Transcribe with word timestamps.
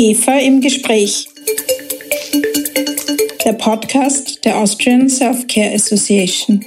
IGEFA 0.00 0.38
im 0.38 0.62
Gespräch. 0.62 1.28
Der 3.44 3.52
Podcast 3.52 4.42
der 4.46 4.56
Austrian 4.56 5.10
Self-Care 5.10 5.74
Association. 5.74 6.64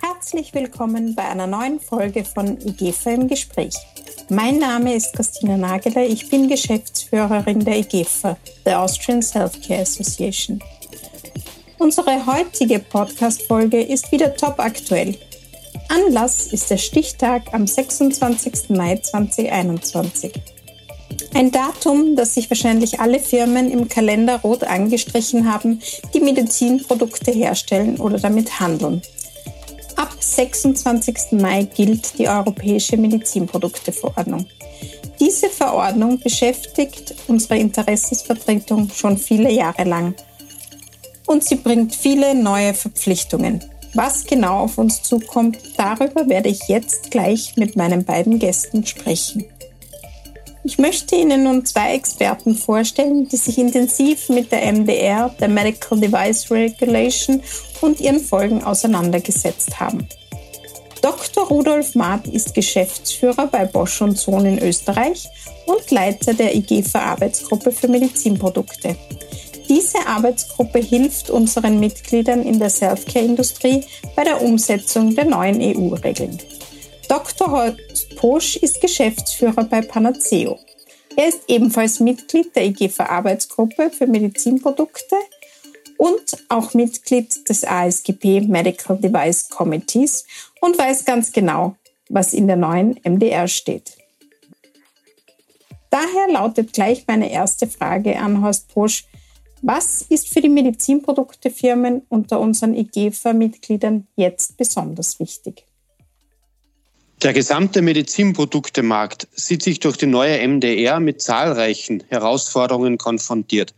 Herzlich 0.00 0.54
willkommen 0.54 1.14
bei 1.14 1.28
einer 1.28 1.46
neuen 1.46 1.80
Folge 1.80 2.24
von 2.24 2.58
IGEFA 2.66 3.10
im 3.10 3.28
Gespräch. 3.28 3.74
Mein 4.30 4.58
Name 4.58 4.94
ist 4.94 5.12
Christina 5.12 5.58
Nageler, 5.58 6.06
ich 6.06 6.30
bin 6.30 6.48
Geschäftsführerin 6.48 7.62
der 7.62 7.80
IGEFA, 7.80 8.38
der 8.64 8.80
Austrian 8.80 9.20
Self-Care 9.20 9.82
Association. 9.82 10.62
Unsere 11.76 12.24
heutige 12.24 12.78
Podcast-Folge 12.78 13.82
ist 13.82 14.10
wieder 14.10 14.34
top 14.34 14.60
aktuell. 14.60 15.14
Anlass 15.92 16.46
ist 16.46 16.70
der 16.70 16.78
Stichtag 16.78 17.52
am 17.52 17.66
26. 17.66 18.70
Mai 18.70 18.96
2021. 18.96 20.32
Ein 21.34 21.50
Datum, 21.50 22.16
das 22.16 22.32
sich 22.32 22.48
wahrscheinlich 22.48 22.98
alle 22.98 23.20
Firmen 23.20 23.70
im 23.70 23.88
Kalender 23.90 24.40
rot 24.40 24.64
angestrichen 24.64 25.52
haben, 25.52 25.82
die 26.14 26.20
Medizinprodukte 26.20 27.30
herstellen 27.30 28.00
oder 28.00 28.18
damit 28.18 28.58
handeln. 28.58 29.02
Ab 29.96 30.16
26. 30.18 31.32
Mai 31.32 31.64
gilt 31.64 32.18
die 32.18 32.26
Europäische 32.26 32.96
Medizinprodukteverordnung. 32.96 34.46
Diese 35.20 35.50
Verordnung 35.50 36.18
beschäftigt 36.20 37.14
unsere 37.28 37.58
Interessensvertretung 37.58 38.88
schon 38.88 39.18
viele 39.18 39.52
Jahre 39.52 39.84
lang. 39.84 40.14
Und 41.26 41.44
sie 41.44 41.56
bringt 41.56 41.94
viele 41.94 42.34
neue 42.34 42.72
Verpflichtungen. 42.72 43.62
Was 43.94 44.24
genau 44.24 44.60
auf 44.60 44.78
uns 44.78 45.02
zukommt, 45.02 45.58
darüber 45.76 46.28
werde 46.28 46.48
ich 46.48 46.68
jetzt 46.68 47.10
gleich 47.10 47.56
mit 47.56 47.76
meinen 47.76 48.04
beiden 48.04 48.38
Gästen 48.38 48.86
sprechen. 48.86 49.44
Ich 50.64 50.78
möchte 50.78 51.16
Ihnen 51.16 51.42
nun 51.42 51.66
zwei 51.66 51.94
Experten 51.94 52.54
vorstellen, 52.54 53.28
die 53.28 53.36
sich 53.36 53.58
intensiv 53.58 54.28
mit 54.28 54.52
der 54.52 54.72
MDR, 54.72 55.34
der 55.40 55.48
Medical 55.48 55.98
Device 55.98 56.50
Regulation 56.50 57.42
und 57.80 58.00
ihren 58.00 58.20
Folgen 58.20 58.62
auseinandergesetzt 58.62 59.80
haben. 59.80 60.06
Dr. 61.02 61.48
Rudolf 61.48 61.96
Maat 61.96 62.28
ist 62.28 62.54
Geschäftsführer 62.54 63.48
bei 63.48 63.64
Bosch 63.64 64.00
und 64.02 64.16
Sohn 64.16 64.46
in 64.46 64.62
Österreich 64.62 65.28
und 65.66 65.90
Leiter 65.90 66.32
der 66.32 66.54
IGFA 66.54 67.00
Arbeitsgruppe 67.00 67.72
für 67.72 67.88
Medizinprodukte. 67.88 68.96
Diese 69.68 70.06
Arbeitsgruppe 70.06 70.78
hilft 70.78 71.30
unseren 71.30 71.80
Mitgliedern 71.80 72.42
in 72.42 72.58
der 72.58 72.70
Selfcare-Industrie 72.70 73.84
bei 74.16 74.24
der 74.24 74.42
Umsetzung 74.42 75.14
der 75.14 75.24
neuen 75.24 75.60
EU-Regeln. 75.60 76.38
Dr. 77.08 77.50
Horst 77.50 78.16
Posch 78.16 78.56
ist 78.56 78.80
Geschäftsführer 78.80 79.64
bei 79.64 79.82
Panaceo. 79.82 80.58
Er 81.16 81.28
ist 81.28 81.42
ebenfalls 81.48 82.00
Mitglied 82.00 82.54
der 82.56 82.66
IGFA 82.66 83.06
Arbeitsgruppe 83.06 83.90
für 83.90 84.06
Medizinprodukte 84.06 85.16
und 85.98 86.38
auch 86.48 86.74
Mitglied 86.74 87.48
des 87.48 87.64
ASGP 87.64 88.42
Medical 88.42 88.96
Device 88.96 89.48
Committees 89.48 90.26
und 90.60 90.78
weiß 90.78 91.04
ganz 91.04 91.32
genau, 91.32 91.76
was 92.08 92.32
in 92.32 92.46
der 92.46 92.56
neuen 92.56 92.98
MDR 93.04 93.46
steht. 93.46 93.96
Daher 95.90 96.28
lautet 96.32 96.72
gleich 96.72 97.04
meine 97.06 97.30
erste 97.30 97.66
Frage 97.66 98.18
an 98.18 98.42
Horst 98.42 98.68
Posch. 98.68 99.04
Was 99.64 100.02
ist 100.02 100.28
für 100.28 100.40
die 100.40 100.48
Medizinproduktefirmen 100.48 102.02
unter 102.08 102.40
unseren 102.40 102.74
IGEFA-Mitgliedern 102.74 104.08
jetzt 104.16 104.56
besonders 104.56 105.20
wichtig? 105.20 105.64
Der 107.22 107.32
gesamte 107.32 107.80
Medizinproduktemarkt 107.80 109.28
sieht 109.30 109.62
sich 109.62 109.78
durch 109.78 109.96
die 109.96 110.06
neue 110.06 110.36
MDR 110.48 110.98
mit 110.98 111.22
zahlreichen 111.22 112.02
Herausforderungen 112.08 112.98
konfrontiert. 112.98 113.72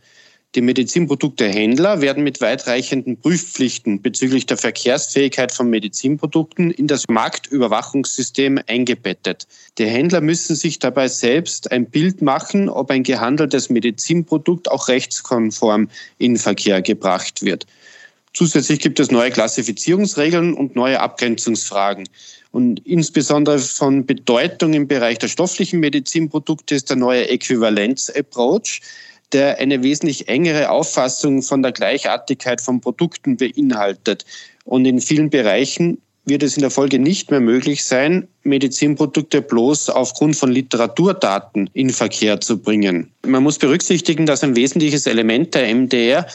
Die 0.55 0.61
Medizinproduktehändler 0.61 1.99
werden 1.99 2.23
mit 2.23 2.39
weitreichenden 2.39 3.19
Prüfpflichten 3.19 4.01
bezüglich 4.01 4.45
der 4.45 4.55
Verkehrsfähigkeit 4.55 5.51
von 5.51 5.69
Medizinprodukten 5.69 6.71
in 6.71 6.87
das 6.87 7.09
Marktüberwachungssystem 7.09 8.61
eingebettet. 8.65 9.47
Die 9.77 9.85
Händler 9.85 10.21
müssen 10.21 10.55
sich 10.55 10.79
dabei 10.79 11.09
selbst 11.09 11.73
ein 11.73 11.89
Bild 11.89 12.21
machen, 12.21 12.69
ob 12.69 12.89
ein 12.89 13.03
gehandeltes 13.03 13.69
Medizinprodukt 13.69 14.71
auch 14.71 14.87
rechtskonform 14.87 15.89
in 16.19 16.37
Verkehr 16.37 16.81
gebracht 16.81 17.43
wird. 17.43 17.67
Zusätzlich 18.33 18.79
gibt 18.79 19.01
es 19.01 19.11
neue 19.11 19.31
Klassifizierungsregeln 19.31 20.53
und 20.53 20.75
neue 20.75 21.01
Abgrenzungsfragen. 21.01 22.07
Und 22.51 22.85
insbesondere 22.85 23.59
von 23.59 24.05
Bedeutung 24.05 24.73
im 24.73 24.87
Bereich 24.87 25.17
der 25.19 25.27
stofflichen 25.27 25.81
Medizinprodukte 25.81 26.75
ist 26.75 26.89
der 26.89 26.95
neue 26.95 27.27
Äquivalenz-Approach, 27.27 28.81
der 29.33 29.59
eine 29.59 29.83
wesentlich 29.83 30.27
engere 30.27 30.69
Auffassung 30.69 31.41
von 31.41 31.63
der 31.63 31.71
Gleichartigkeit 31.71 32.61
von 32.61 32.81
Produkten 32.81 33.37
beinhaltet. 33.37 34.25
Und 34.63 34.85
in 34.85 35.01
vielen 35.01 35.29
Bereichen 35.29 36.01
wird 36.25 36.43
es 36.43 36.57
in 36.57 36.61
der 36.61 36.71
Folge 36.71 36.99
nicht 36.99 37.29
mehr 37.29 37.39
möglich 37.39 37.85
sein, 37.85 38.27
Medizinprodukte 38.43 39.41
bloß 39.41 39.89
aufgrund 39.89 40.35
von 40.35 40.51
Literaturdaten 40.51 41.69
in 41.73 41.91
Verkehr 41.91 42.41
zu 42.41 42.57
bringen. 42.57 43.11
Man 43.25 43.43
muss 43.43 43.59
berücksichtigen, 43.59 44.25
dass 44.25 44.43
ein 44.43 44.55
wesentliches 44.55 45.05
Element 45.05 45.53
der 45.53 45.73
MDR 45.73 46.25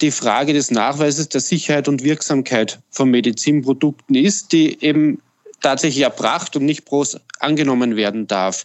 die 0.00 0.10
Frage 0.10 0.52
des 0.52 0.70
Nachweises 0.70 1.28
der 1.28 1.40
Sicherheit 1.40 1.88
und 1.88 2.02
Wirksamkeit 2.02 2.78
von 2.90 3.10
Medizinprodukten 3.10 4.14
ist, 4.14 4.52
die 4.52 4.82
eben 4.82 5.20
tatsächlich 5.60 6.04
erbracht 6.04 6.56
und 6.56 6.64
nicht 6.64 6.84
bloß 6.84 7.18
angenommen 7.40 7.96
werden 7.96 8.26
darf, 8.26 8.64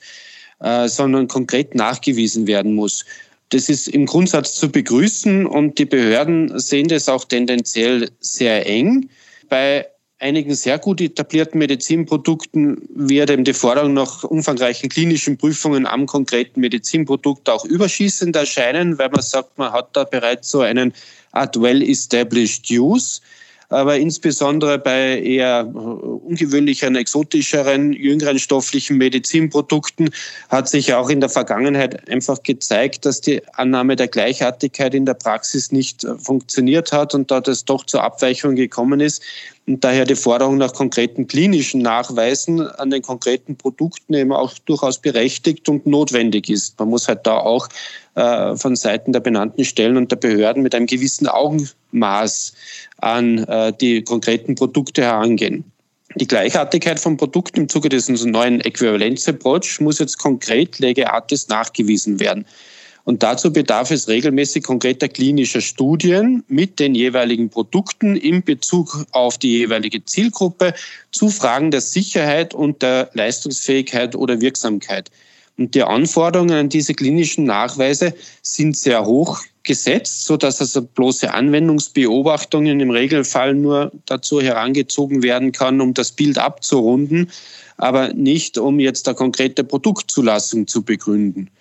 äh, 0.60 0.88
sondern 0.88 1.28
konkret 1.28 1.76
nachgewiesen 1.76 2.48
werden 2.48 2.76
muss. 2.76 3.06
Das 3.52 3.68
ist 3.68 3.90
im 3.90 4.06
Grundsatz 4.06 4.56
zu 4.56 4.72
begrüßen 4.72 5.46
und 5.46 5.78
die 5.78 5.86
Behörden 5.86 6.58
sehen 6.58 6.88
das 6.88 7.10
auch 7.10 7.26
tendenziell 7.26 8.10
sehr 8.22 8.66
eng. 8.66 9.10
Bei 9.50 9.88
einigen 10.20 10.56
sehr 10.56 10.80
gut 10.80 11.02
etablierten 11.02 11.60
Medizinprodukten 11.60 12.82
wird 12.96 13.30
eben 13.30 13.44
die 13.44 13.54
Forderung 13.54 13.94
nach 13.94 14.24
umfangreichen 14.24 14.88
klinischen 14.88 15.38
Prüfungen 15.38 15.86
am 15.86 16.06
konkreten 16.06 16.62
Medizinprodukt 16.62 17.50
auch 17.50 17.66
überschießend 17.66 18.38
erscheinen, 18.38 18.98
weil 18.98 19.10
man 19.10 19.22
sagt, 19.22 19.58
man 19.58 19.74
hat 19.74 19.90
da 19.98 20.06
bereits 20.06 20.50
so 20.50 20.62
einen 20.62 20.94
Art 21.34 21.60
well-established 21.60 22.72
use 22.72 23.20
aber 23.72 23.98
insbesondere 23.98 24.78
bei 24.78 25.20
eher 25.22 25.66
ungewöhnlicheren, 25.74 26.96
exotischeren, 26.96 27.94
jüngeren 27.94 28.38
stofflichen 28.38 28.98
Medizinprodukten 28.98 30.10
hat 30.50 30.70
sich 30.70 30.94
auch 30.94 31.10
in 31.10 31.22
der 31.22 31.30
Vergangenheit 31.30 32.10
einfach 32.10 32.44
gezeigt, 32.44 33.06
dass 33.06 33.22
die 33.22 33.42
Annahme 33.54 33.96
der 33.96 34.08
Gleichartigkeit 34.08 34.94
in 34.94 35.06
der 35.06 35.14
Praxis 35.14 35.72
nicht 35.72 36.04
äh, 36.04 36.18
funktioniert 36.18 36.92
hat 36.92 37.16
und 37.16 37.32
da 37.32 37.42
das 37.42 37.66
doch 37.66 37.86
zur 37.86 38.04
Abweichung 38.04 38.56
gekommen 38.56 39.00
ist 39.00 39.24
und 39.68 39.84
daher 39.84 40.06
die 40.06 40.16
Forderung 40.16 40.58
nach 40.58 40.74
konkreten 40.74 41.28
klinischen 41.28 41.82
Nachweisen 41.82 42.68
an 42.68 42.90
den 42.90 43.02
konkreten 43.02 43.56
Produkten 43.56 44.14
eben 44.14 44.34
auch 44.34 44.54
durchaus 44.66 44.98
berechtigt 44.98 45.70
und 45.70 45.86
notwendig 45.86 46.50
ist. 46.50 46.80
Man 46.80 46.90
muss 46.90 47.08
halt 47.08 47.26
da 47.26 47.38
auch 47.38 47.70
äh, 48.16 48.56
von 48.56 48.76
Seiten 48.76 49.14
der 49.14 49.20
benannten 49.20 49.66
Stellen 49.66 49.98
und 49.98 50.12
der 50.12 50.18
Behörden 50.18 50.64
mit 50.64 50.76
einem 50.76 50.86
gewissen 50.86 51.28
Augenmaß 51.28 52.54
an 52.98 53.40
äh, 53.46 53.74
die 53.80 54.04
konkreten 54.04 54.56
Produkte 54.56 55.04
herangehen. 55.04 55.64
Die 56.16 56.28
Gleichartigkeit 56.28 57.00
von 57.00 57.16
Produkten 57.16 57.62
im 57.62 57.70
Zuge 57.70 57.88
dieses 57.88 58.26
neuen 58.26 58.60
Äquivalenz-Approach 58.60 59.80
muss 59.80 60.00
jetzt 60.00 60.18
konkret 60.18 60.80
lege 60.80 61.12
artis 61.12 61.48
nachgewiesen 61.48 62.20
werden. 62.20 62.46
Und 63.04 63.24
dazu 63.24 63.52
bedarf 63.52 63.92
es 63.92 64.08
regelmäßig 64.08 64.64
konkreter 64.64 65.08
klinischer 65.08 65.62
Studien 65.62 66.44
mit 66.48 66.80
den 66.80 66.94
jeweiligen 66.94 67.50
Produkten 67.50 68.16
in 68.16 68.44
Bezug 68.44 69.06
auf 69.12 69.38
die 69.38 69.58
jeweilige 69.58 70.06
Zielgruppe 70.06 70.74
zu 71.12 71.30
Fragen 71.30 71.72
der 71.72 71.82
Sicherheit 71.82 72.54
und 72.54 72.82
der 72.82 73.10
Leistungsfähigkeit 73.14 74.16
oder 74.16 74.42
Wirksamkeit. 74.42 75.10
Und 75.62 75.76
die 75.76 75.84
Anforderungen 75.84 76.56
an 76.56 76.70
diese 76.70 76.96
klinischen 76.96 77.44
Nachweise 77.44 78.16
sind 78.42 78.76
sehr 78.76 79.06
hoch 79.06 79.42
gesetzt, 79.62 80.26
so 80.26 80.36
dass 80.36 80.60
also 80.60 80.82
bloße 80.82 81.32
Anwendungsbeobachtungen 81.32 82.80
im 82.80 82.90
Regelfall 82.90 83.54
nur 83.54 83.92
dazu 84.08 84.42
herangezogen 84.42 85.22
werden 85.22 85.52
kann, 85.52 85.80
um 85.80 85.94
das 85.94 86.14
Bild 86.14 86.40
abzurunden, 86.40 87.30
aber 87.78 88.12
nicht 88.14 88.58
um 88.58 88.80
jetzt 88.80 89.08
eine 89.08 89.14
konkrete 89.14 89.64
Produktzulassung 89.64 90.66
zu 90.66 90.82
begründen. 90.82 91.52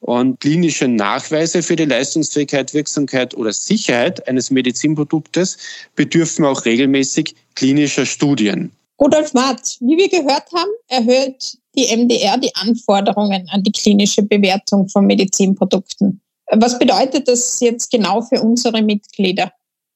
Und 0.00 0.38
klinische 0.40 0.86
Nachweise 0.86 1.62
für 1.62 1.76
die 1.76 1.86
Leistungsfähigkeit, 1.86 2.74
Wirksamkeit 2.74 3.34
oder 3.34 3.54
Sicherheit 3.54 4.28
eines 4.28 4.50
Medizinproduktes 4.50 5.56
bedürfen 5.94 6.44
auch 6.44 6.66
regelmäßig 6.66 7.34
klinischer 7.54 8.04
Studien. 8.04 8.70
Rudolf 9.00 9.34
Marz, 9.34 9.78
wie 9.80 9.96
wir 9.96 10.08
gehört 10.08 10.50
haben, 10.54 10.70
erhöht 10.88 11.58
die 11.76 11.94
MDR 11.94 12.38
die 12.38 12.54
Anforderungen 12.54 13.46
an 13.50 13.62
die 13.62 13.72
klinische 13.72 14.22
Bewertung 14.22 14.88
von 14.88 15.06
Medizinprodukten. 15.06 16.20
Was 16.52 16.78
bedeutet 16.78 17.28
das 17.28 17.60
jetzt 17.60 17.90
genau 17.90 18.22
für 18.22 18.40
unsere 18.40 18.80
Mitglieder? 18.82 19.52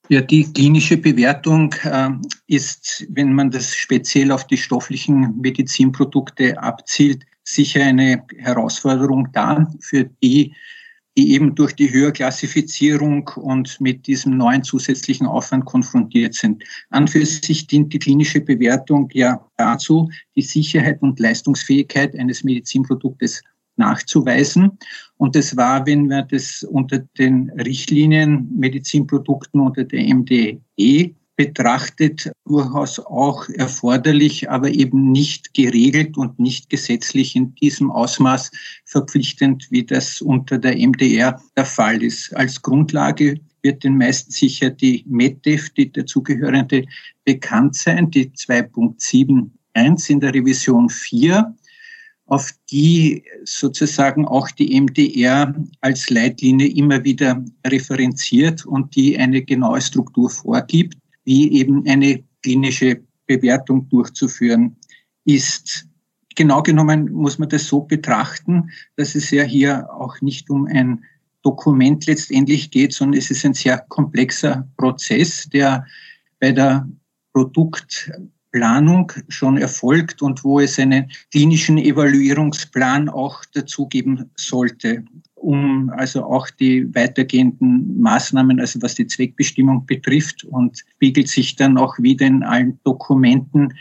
Ja, 0.09 0.21
die 0.21 0.43
klinische 0.53 0.97
Bewertung 0.97 1.73
äh, 1.85 2.11
ist, 2.49 3.07
wenn 3.11 3.33
man 3.33 3.51
das 3.51 3.75
speziell 3.75 4.33
auf 4.33 4.45
die 4.47 4.57
stofflichen 4.57 5.39
Medizinprodukte 5.41 6.61
abzielt, 6.61 7.25
sicher 7.45 7.85
eine 7.85 8.25
Herausforderung 8.39 9.29
da, 9.33 9.71
für 9.81 10.11
die, 10.23 10.53
die 11.17 11.33
eben 11.33 11.55
durch 11.55 11.75
die 11.75 11.91
Höherklassifizierung 11.91 13.29
und 13.37 13.81
mit 13.81 14.07
diesem 14.07 14.37
neuen 14.37 14.63
zusätzlichen 14.63 15.27
Aufwand 15.27 15.65
konfrontiert 15.65 16.35
sind. 16.35 16.63
An 16.91 17.09
für 17.09 17.27
sich 17.27 17.67
dient 17.67 17.93
die 17.93 17.99
klinische 17.99 18.41
Bewertung 18.41 19.09
ja 19.13 19.45
dazu, 19.57 20.09
die 20.37 20.43
Sicherheit 20.43 21.03
und 21.03 21.19
Leistungsfähigkeit 21.19 22.17
eines 22.17 22.45
Medizinproduktes 22.45 23.43
nachzuweisen. 23.77 24.79
Und 25.17 25.35
das 25.35 25.57
war, 25.57 25.85
wenn 25.87 26.09
wir 26.09 26.23
das 26.23 26.63
unter 26.63 27.01
den 27.19 27.51
Richtlinien 27.51 28.49
Medizinprodukten 28.57 29.61
unter 29.61 29.85
der 29.85 30.15
MDE 30.15 31.15
betrachtet, 31.41 32.31
durchaus 32.45 32.99
auch 32.99 33.49
erforderlich, 33.49 34.51
aber 34.51 34.69
eben 34.69 35.11
nicht 35.11 35.55
geregelt 35.55 36.19
und 36.19 36.39
nicht 36.39 36.69
gesetzlich 36.69 37.35
in 37.35 37.55
diesem 37.55 37.91
Ausmaß 37.91 38.51
verpflichtend, 38.85 39.67
wie 39.71 39.83
das 39.83 40.21
unter 40.21 40.59
der 40.59 40.77
MDR 40.77 41.41
der 41.57 41.65
Fall 41.65 42.03
ist. 42.03 42.37
Als 42.37 42.61
Grundlage 42.61 43.41
wird 43.63 43.85
den 43.85 43.97
meisten 43.97 44.31
sicher 44.31 44.69
die 44.69 45.03
MEDEF, 45.09 45.71
die 45.71 45.91
dazugehörende, 45.91 46.85
bekannt 47.25 47.75
sein, 47.75 48.11
die 48.11 48.29
2.71 48.33 50.11
in 50.11 50.21
der 50.21 50.35
Revision 50.35 50.91
4 50.91 51.55
auf 52.31 52.53
die 52.71 53.25
sozusagen 53.45 54.25
auch 54.25 54.51
die 54.53 54.81
MDR 54.81 55.53
als 55.81 56.11
Leitlinie 56.11 56.69
immer 56.69 57.03
wieder 57.03 57.45
referenziert 57.67 58.65
und 58.65 58.95
die 58.95 59.19
eine 59.19 59.43
genaue 59.43 59.81
Struktur 59.81 60.31
vorgibt, 60.31 61.00
wie 61.31 61.53
eben 61.53 61.87
eine 61.87 62.25
klinische 62.43 63.05
Bewertung 63.29 63.89
durchzuführen 63.89 64.75
ist. 65.25 65.87
Genau 66.35 66.61
genommen 66.61 67.13
muss 67.13 67.39
man 67.39 67.49
das 67.49 67.69
so 67.69 67.83
betrachten, 67.83 68.71
dass 68.97 69.15
es 69.15 69.31
ja 69.31 69.45
hier 69.45 69.89
auch 69.93 70.21
nicht 70.23 70.51
um 70.51 70.67
ein 70.67 71.05
Dokument 71.45 72.05
letztendlich 72.07 72.73
geht, 72.73 72.93
sondern 72.93 73.17
es 73.17 73.31
ist 73.31 73.45
ein 73.45 73.55
sehr 73.55 73.79
komplexer 73.79 74.69
Prozess, 74.77 75.49
der 75.49 75.87
bei 76.41 76.51
der 76.51 76.89
Produkt 77.33 78.11
Planung 78.51 79.13
schon 79.29 79.57
erfolgt 79.57 80.23
und 80.23 80.43
wo 80.43 80.59
es 80.59 80.81
einen 80.81 81.13
klinischen 81.31 81.79
Evaluierungsplan 81.79 83.09
auch 83.09 83.45
dazugeben 83.45 84.33
sollte, 84.35 85.05
um 85.41 85.91
also 85.91 86.25
auch 86.25 86.49
die 86.51 86.95
weitergehenden 86.95 88.01
Maßnahmen, 88.01 88.61
also 88.61 88.81
was 88.83 88.95
die 88.95 89.07
Zweckbestimmung 89.07 89.87
betrifft 89.87 90.45
und 90.45 90.85
spiegelt 90.97 91.29
sich 91.29 91.57
dann 91.57 91.79
auch 91.79 91.99
wieder 91.99 92.27
in 92.27 92.43
allen 92.43 92.79
Dokumenten 92.85 93.75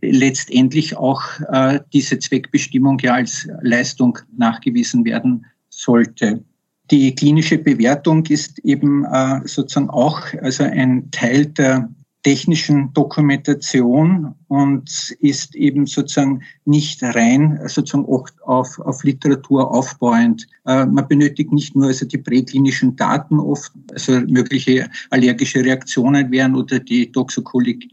letztendlich 0.00 0.96
auch 0.96 1.22
äh, 1.52 1.80
diese 1.92 2.18
Zweckbestimmung 2.18 2.98
ja 3.00 3.14
als 3.14 3.48
Leistung 3.62 4.18
nachgewiesen 4.36 5.04
werden 5.04 5.46
sollte. 5.68 6.44
Die 6.90 7.14
klinische 7.14 7.58
Bewertung 7.58 8.24
ist 8.26 8.58
eben 8.60 9.04
äh, 9.04 9.40
sozusagen 9.44 9.90
auch 9.90 10.22
also 10.42 10.64
ein 10.64 11.10
Teil 11.10 11.46
der 11.46 11.88
technischen 12.22 12.92
Dokumentation 12.92 14.34
und 14.48 15.16
ist 15.20 15.54
eben 15.54 15.86
sozusagen 15.86 16.42
nicht 16.66 17.02
rein 17.02 17.58
sozusagen 17.66 18.04
auf, 18.44 18.78
auf 18.78 19.04
Literatur 19.04 19.70
aufbauend. 19.70 20.46
Äh, 20.66 20.84
man 20.84 21.08
benötigt 21.08 21.50
nicht 21.50 21.74
nur 21.74 21.86
also 21.86 22.04
die 22.04 22.18
präklinischen 22.18 22.94
Daten 22.96 23.40
oft, 23.40 23.72
also 23.92 24.20
mögliche 24.26 24.90
allergische 25.08 25.64
Reaktionen 25.64 26.30
wären 26.30 26.56
oder 26.56 26.78
die 26.78 27.10
Toxikologie, 27.10 27.90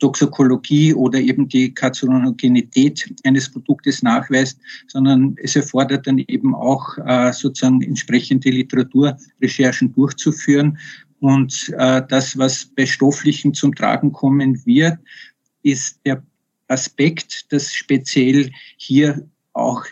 Toxikologie 0.00 0.94
oder 0.94 1.20
eben 1.20 1.48
die 1.48 1.72
Karzinogenität 1.72 3.14
eines 3.22 3.48
Produktes 3.48 4.02
nachweist, 4.02 4.58
sondern 4.88 5.36
es 5.40 5.54
erfordert 5.54 6.06
dann 6.08 6.18
eben 6.18 6.52
auch 6.52 6.98
äh, 7.06 7.32
sozusagen 7.32 7.82
entsprechende 7.82 8.50
Literaturrecherchen 8.50 9.92
durchzuführen 9.92 10.78
und 11.20 11.74
äh, 11.76 12.02
das, 12.08 12.38
was 12.38 12.66
bei 12.76 12.86
Stofflichen 12.86 13.54
zum 13.54 13.74
Tragen 13.74 14.12
kommen 14.12 14.64
wird, 14.64 14.98
ist 15.62 16.00
der 16.04 16.22
Aspekt, 16.68 17.52
dass 17.52 17.74
speziell 17.74 18.50
hier 18.76 19.26
auch 19.52 19.84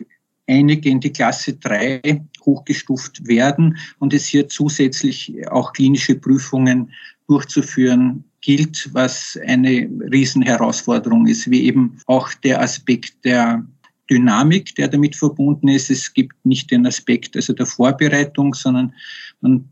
einige 0.47 0.89
in 0.89 1.01
die 1.01 1.13
Klasse 1.13 1.55
3 1.55 2.25
hochgestuft 2.45 3.27
werden 3.27 3.77
und 3.99 4.15
es 4.15 4.27
hier 4.27 4.49
zusätzlich 4.49 5.49
auch 5.49 5.73
klinische 5.73 6.15
Prüfungen 6.15 6.93
durchzuführen 7.27 8.25
gilt, 8.41 8.89
was 8.93 9.37
eine 9.47 9.91
Riesenherausforderung 10.13 11.27
ist, 11.27 11.51
wie 11.51 11.65
eben 11.65 11.99
auch 12.07 12.33
der 12.35 12.63
Aspekt 12.63 13.25
der 13.25 13.67
Dynamik, 14.09 14.77
der 14.77 14.87
damit 14.87 15.17
verbunden 15.17 15.67
ist. 15.67 15.91
Es 15.91 16.15
gibt 16.15 16.37
nicht 16.47 16.71
den 16.71 16.87
Aspekt 16.87 17.35
also 17.35 17.53
der 17.53 17.67
Vorbereitung, 17.67 18.55
sondern 18.55 18.95
man 19.41 19.69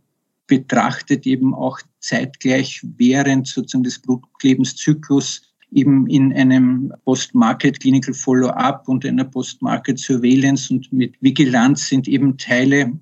betrachtet 0.47 1.27
eben 1.27 1.55
auch 1.55 1.81
zeitgleich 2.01 2.81
während 2.97 3.47
sozusagen 3.47 3.85
des 3.85 3.99
Blutlebenszyklus 3.99 5.43
eben 5.73 6.07
in 6.07 6.33
einem 6.33 6.93
Post-Market 7.05 7.81
Clinical 7.81 8.15
Follow-up 8.15 8.89
und 8.89 9.05
einer 9.05 9.25
Post-Market 9.25 9.99
Surveillance 9.99 10.73
und 10.73 10.93
mit 10.93 11.17
Vigilanz 11.21 11.89
sind 11.89 12.07
eben 12.07 12.39
Teile 12.39 12.93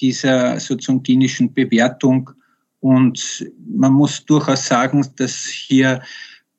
dieser 0.00 0.58
sozusagen 0.58 1.02
klinischen 1.02 1.52
Bewertung. 1.52 2.30
Und 2.80 3.46
man 3.76 3.92
muss 3.92 4.24
durchaus 4.24 4.66
sagen, 4.66 5.06
dass 5.16 5.44
hier 5.44 6.02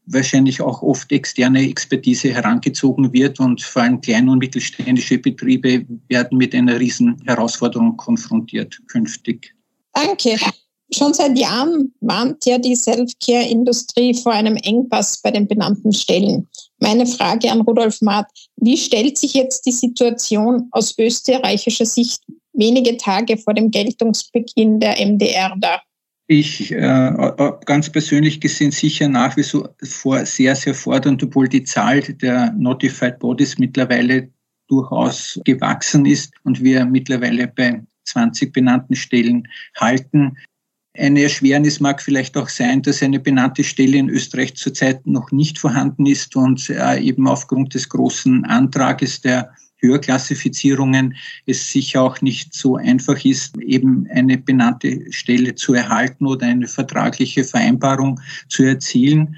wahrscheinlich 0.05 0.61
auch 0.61 0.81
oft 0.81 1.11
externe 1.11 1.67
Expertise 1.67 2.33
herangezogen 2.33 3.11
wird 3.13 3.39
und 3.39 3.61
vor 3.61 3.83
allem 3.83 4.01
kleine 4.01 4.31
und 4.31 4.39
mittelständische 4.39 5.17
Betriebe 5.17 5.85
werden 6.09 6.37
mit 6.37 6.53
einer 6.53 6.79
riesen 6.79 7.21
Herausforderung 7.25 7.97
konfrontiert 7.97 8.79
künftig. 8.87 9.55
Danke. 9.93 10.37
Schon 10.91 11.13
seit 11.13 11.37
Jahren 11.37 11.93
warnt 12.01 12.45
ja 12.45 12.57
die 12.57 12.75
Self-Care-Industrie 12.75 14.13
vor 14.13 14.33
einem 14.33 14.55
Engpass 14.57 15.21
bei 15.21 15.31
den 15.31 15.47
benannten 15.47 15.91
Stellen. 15.91 16.47
Meine 16.79 17.07
Frage 17.07 17.51
an 17.51 17.61
Rudolf 17.61 18.01
Maat, 18.01 18.27
wie 18.57 18.77
stellt 18.77 19.17
sich 19.17 19.33
jetzt 19.33 19.65
die 19.65 19.71
Situation 19.71 20.67
aus 20.71 20.93
österreichischer 20.97 21.85
Sicht 21.85 22.21
wenige 22.53 22.97
Tage 22.97 23.37
vor 23.37 23.53
dem 23.53 23.71
Geltungsbeginn 23.71 24.79
der 24.79 25.03
MDR 25.03 25.55
dar? 25.57 25.81
Ich 26.27 26.71
äh, 26.71 27.31
ganz 27.65 27.91
persönlich 27.91 28.39
gesehen 28.39 28.71
sicher 28.71 29.07
nach 29.07 29.35
wie 29.35 29.43
vor 29.43 30.25
sehr, 30.25 30.55
sehr 30.55 30.73
fordernd, 30.73 31.23
obwohl 31.23 31.49
die 31.49 31.63
Zahl 31.63 32.01
der 32.01 32.51
Notified 32.53 33.19
Bodies 33.19 33.57
mittlerweile 33.57 34.29
durchaus 34.67 35.39
gewachsen 35.43 36.05
ist 36.05 36.33
und 36.43 36.63
wir 36.63 36.85
mittlerweile 36.85 37.47
bei 37.47 37.81
20 38.05 38.53
benannten 38.53 38.95
Stellen 38.95 39.47
halten. 39.75 40.37
Eine 40.95 41.23
Erschwernis 41.23 41.79
mag 41.79 42.01
vielleicht 42.01 42.37
auch 42.37 42.49
sein, 42.49 42.83
dass 42.83 43.01
eine 43.01 43.19
benannte 43.19 43.63
Stelle 43.63 43.97
in 43.97 44.09
Österreich 44.09 44.55
zurzeit 44.55 45.07
noch 45.07 45.31
nicht 45.31 45.57
vorhanden 45.57 46.05
ist 46.05 46.35
und 46.35 46.69
äh, 46.69 46.99
eben 46.99 47.27
aufgrund 47.27 47.73
des 47.73 47.89
großen 47.89 48.45
Antrages 48.45 49.21
der 49.21 49.53
Höherklassifizierungen 49.83 51.15
es 51.45 51.71
sicher 51.71 52.01
auch 52.01 52.21
nicht 52.21 52.53
so 52.53 52.77
einfach 52.77 53.23
ist, 53.25 53.57
eben 53.61 54.07
eine 54.11 54.37
benannte 54.37 55.11
Stelle 55.11 55.55
zu 55.55 55.73
erhalten 55.73 56.25
oder 56.25 56.47
eine 56.47 56.67
vertragliche 56.67 57.43
Vereinbarung 57.43 58.19
zu 58.47 58.63
erzielen. 58.63 59.35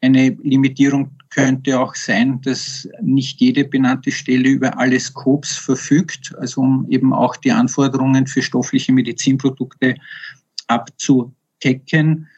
Eine 0.00 0.36
Limitierung 0.42 1.12
könnte 1.34 1.80
auch 1.80 1.94
sein, 1.96 2.40
dass 2.42 2.88
nicht 3.02 3.40
jede 3.40 3.64
benannte 3.64 4.12
Stelle 4.12 4.48
über 4.48 4.78
alle 4.78 5.00
Scopes 5.00 5.56
verfügt, 5.56 6.32
also 6.38 6.60
um 6.60 6.86
eben 6.88 7.12
auch 7.12 7.36
die 7.36 7.50
Anforderungen 7.50 8.26
für 8.28 8.40
stoffliche 8.40 8.92
Medizinprodukte 8.92 9.96
abzudecken. 10.68 12.28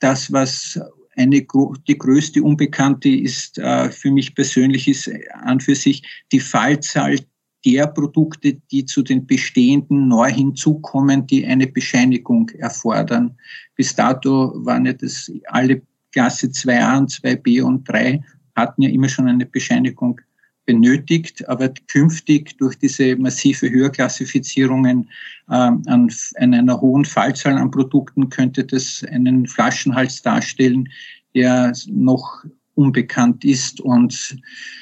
Das, 0.00 0.32
was 0.32 0.80
eine, 1.16 1.46
die 1.86 1.98
größte 1.98 2.42
Unbekannte 2.42 3.08
ist 3.08 3.58
äh, 3.58 3.90
für 3.90 4.10
mich 4.10 4.34
persönlich, 4.34 4.88
ist 4.88 5.10
an 5.34 5.60
für 5.60 5.76
sich 5.76 6.02
die 6.32 6.40
Fallzahl 6.40 7.18
der 7.64 7.86
Produkte, 7.86 8.54
die 8.70 8.84
zu 8.84 9.02
den 9.02 9.26
bestehenden 9.26 10.08
neu 10.08 10.30
hinzukommen, 10.30 11.26
die 11.26 11.46
eine 11.46 11.66
Bescheinigung 11.66 12.48
erfordern. 12.50 13.36
Bis 13.76 13.94
dato 13.94 14.52
waren 14.64 14.86
ja 14.86 14.92
das 14.92 15.30
alle 15.46 15.82
Klasse 16.12 16.48
2a 16.48 16.98
und 16.98 17.10
2b 17.10 17.62
und 17.62 17.88
3 17.88 18.22
hatten 18.56 18.82
ja 18.82 18.90
immer 18.90 19.08
schon 19.08 19.28
eine 19.28 19.46
Bescheinigung 19.46 20.20
benötigt, 20.68 21.48
aber 21.48 21.70
künftig 21.86 22.58
durch 22.58 22.78
diese 22.78 23.16
massive 23.16 23.70
Höherklassifizierungen 23.70 25.08
äh, 25.48 25.54
an, 25.54 25.84
an, 25.86 26.54
einer 26.54 26.78
hohen 26.78 27.06
Fallzahl 27.06 27.56
an 27.56 27.70
Produkten 27.70 28.28
könnte 28.28 28.64
das 28.64 29.02
einen 29.10 29.46
Flaschenhals 29.46 30.20
darstellen, 30.20 30.86
der 31.34 31.72
noch 31.86 32.44
unbekannt 32.74 33.46
ist. 33.46 33.80
Und 33.80 34.36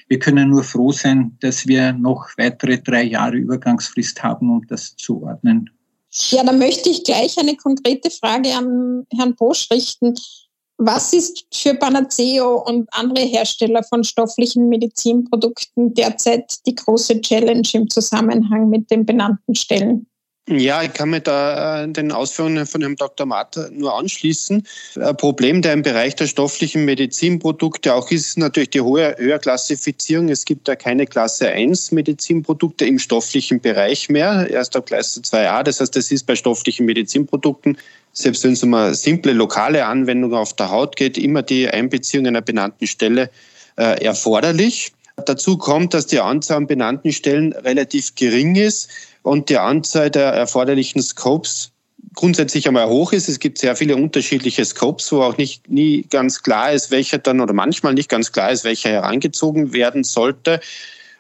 wir 0.09 0.19
können 0.19 0.51
nur 0.51 0.65
froh 0.65 0.91
sein, 0.91 1.37
dass 1.41 1.69
wir 1.69 1.93
noch 1.93 2.27
weitere 2.37 2.79
drei 2.79 3.05
Jahre 3.05 3.37
Übergangsfrist 3.37 4.23
haben, 4.25 4.51
um 4.51 4.67
das 4.67 4.97
zu 4.97 5.23
ordnen. 5.23 5.71
Ja, 6.31 6.43
da 6.43 6.53
möchte 6.53 6.89
ich 6.89 7.05
gleich 7.05 7.39
eine 7.39 7.57
konkrete 7.57 8.11
Frage 8.11 8.55
an 8.55 9.07
Herrn 9.17 9.35
Bosch 9.37 9.69
richten. 9.71 10.15
Was 10.79 11.15
ist 11.15 11.47
für 11.55 11.75
Panaceo 11.75 12.63
und 12.67 12.87
andere 12.93 13.25
Hersteller 13.25 13.83
von 13.83 14.05
stofflichen 14.05 14.69
Medizinprodukten 14.69 15.95
derzeit 15.95 16.67
die 16.67 16.75
große 16.75 17.23
Challenge 17.23 17.67
im 17.73 17.89
Zusammenhang 17.89 18.69
mit 18.69 18.91
den 18.91 19.07
benannten 19.07 19.55
Stellen? 19.55 20.07
Ja, 20.49 20.81
ich 20.81 20.93
kann 20.93 21.11
mir 21.11 21.21
da 21.21 21.83
äh, 21.83 21.89
den 21.89 22.13
Ausführungen 22.13 22.67
von 22.67 22.81
Herrn 22.81 22.95
Dr. 22.95 23.27
Marter 23.27 23.69
nur 23.73 23.99
anschließen. 23.99 24.65
Ein 24.95 25.17
Problem, 25.17 25.61
der 25.61 25.73
im 25.73 25.83
Bereich 25.83 26.15
der 26.15 26.29
stofflichen 26.29 26.85
Medizinprodukte 26.85 27.93
auch 27.93 28.13
ist, 28.13 28.29
ist 28.29 28.39
natürlich 28.39 28.71
die 28.71 28.81
hohe 28.81 29.17
Höherklassifizierung. 29.19 30.29
Es 30.29 30.45
gibt 30.45 30.69
ja 30.69 30.77
keine 30.77 31.07
Klasse 31.07 31.49
1 31.49 31.91
Medizinprodukte 31.91 32.87
im 32.87 33.01
stofflichen 33.01 33.61
Bereich 33.61 34.09
mehr, 34.09 34.49
erst 34.49 34.77
ab 34.77 34.87
Klasse 34.87 35.21
2a. 35.21 35.65
Das 35.65 35.81
heißt, 35.81 35.97
das 35.97 36.13
ist 36.13 36.27
bei 36.27 36.37
stofflichen 36.37 36.87
Medizinprodukten, 36.87 37.77
selbst 38.17 38.45
wenn 38.45 38.53
es 38.53 38.63
um 38.63 38.73
eine 38.73 38.95
simple 38.95 39.33
lokale 39.33 39.85
Anwendung 39.85 40.33
auf 40.33 40.55
der 40.55 40.71
Haut 40.71 40.97
geht, 40.97 41.19
immer 41.19 41.43
die 41.43 41.69
Einbeziehung 41.69 42.27
einer 42.27 42.41
benannten 42.41 42.87
Stelle 42.87 43.31
äh, 43.77 44.03
erforderlich. 44.03 44.93
Dazu 45.27 45.59
kommt, 45.59 45.93
dass 45.93 46.07
die 46.07 46.21
Anzahl 46.21 46.59
an 46.59 46.67
benannten 46.67 47.13
Stellen 47.13 47.53
relativ 47.53 48.15
gering 48.15 48.57
ist 48.57 48.89
und 49.23 49.51
die 49.51 49.59
Anzahl 49.59 50.11
der 50.11 50.33
erforderlichen 50.33 51.03
Scopes 51.03 51.73
grundsätzlich 52.15 52.67
einmal 52.67 52.89
hoch 52.89 53.13
ist. 53.13 53.29
Es 53.29 53.39
gibt 53.39 53.59
sehr 53.59 53.77
viele 53.77 53.97
unterschiedliche 53.97 54.65
Scopes, 54.65 55.13
wo 55.13 55.21
auch 55.23 55.37
nicht 55.37 55.69
nie 55.69 56.07
ganz 56.09 56.43
klar 56.43 56.73
ist, 56.73 56.91
welcher 56.91 57.19
dann 57.19 57.41
oder 57.41 57.53
manchmal 57.53 57.93
nicht 57.93 58.09
ganz 58.09 58.33
klar 58.33 58.51
ist, 58.51 58.65
welcher 58.65 58.91
herangezogen 58.91 59.75
werden 59.75 60.05
sollte. 60.05 60.61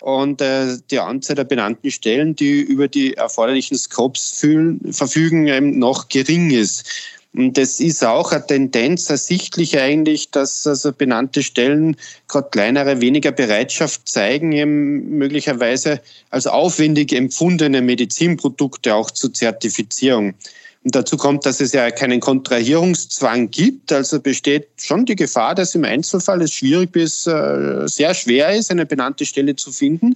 Und 0.00 0.40
äh, 0.40 0.76
die 0.90 0.98
Anzahl 1.00 1.36
der 1.36 1.44
benannten 1.44 1.90
Stellen, 1.90 2.36
die 2.36 2.60
über 2.60 2.88
die 2.88 3.14
erforderlichen 3.14 3.76
Scopes 3.76 4.30
fühlen, 4.38 4.92
verfügen, 4.92 5.48
eben 5.48 5.78
noch 5.78 6.08
gering 6.08 6.50
ist. 6.50 6.88
Und 7.36 7.58
das 7.58 7.80
ist 7.80 8.02
auch 8.02 8.32
eine 8.32 8.46
Tendenz 8.46 9.10
ersichtlich 9.10 9.78
eigentlich, 9.78 10.30
dass 10.30 10.66
also 10.66 10.90
benannte 10.90 11.42
Stellen 11.42 11.96
gerade 12.28 12.48
kleinere 12.50 13.02
weniger 13.02 13.30
Bereitschaft 13.30 14.08
zeigen, 14.08 14.52
eben 14.52 15.18
möglicherweise 15.18 16.00
als 16.30 16.46
aufwendig 16.46 17.12
empfundene 17.12 17.82
Medizinprodukte 17.82 18.94
auch 18.94 19.10
zur 19.10 19.34
Zertifizierung. 19.34 20.34
Und 20.86 20.94
dazu 20.94 21.16
kommt, 21.16 21.44
dass 21.44 21.60
es 21.60 21.72
ja 21.72 21.90
keinen 21.90 22.20
Kontrahierungszwang 22.20 23.50
gibt. 23.50 23.90
Also 23.90 24.20
besteht 24.20 24.68
schon 24.76 25.04
die 25.04 25.16
Gefahr, 25.16 25.56
dass 25.56 25.74
im 25.74 25.84
Einzelfall 25.84 26.40
es 26.42 26.52
schwierig 26.52 26.92
bis 26.92 27.26
äh, 27.26 27.88
sehr 27.88 28.14
schwer 28.14 28.54
ist, 28.54 28.70
eine 28.70 28.86
benannte 28.86 29.26
Stelle 29.26 29.56
zu 29.56 29.72
finden, 29.72 30.14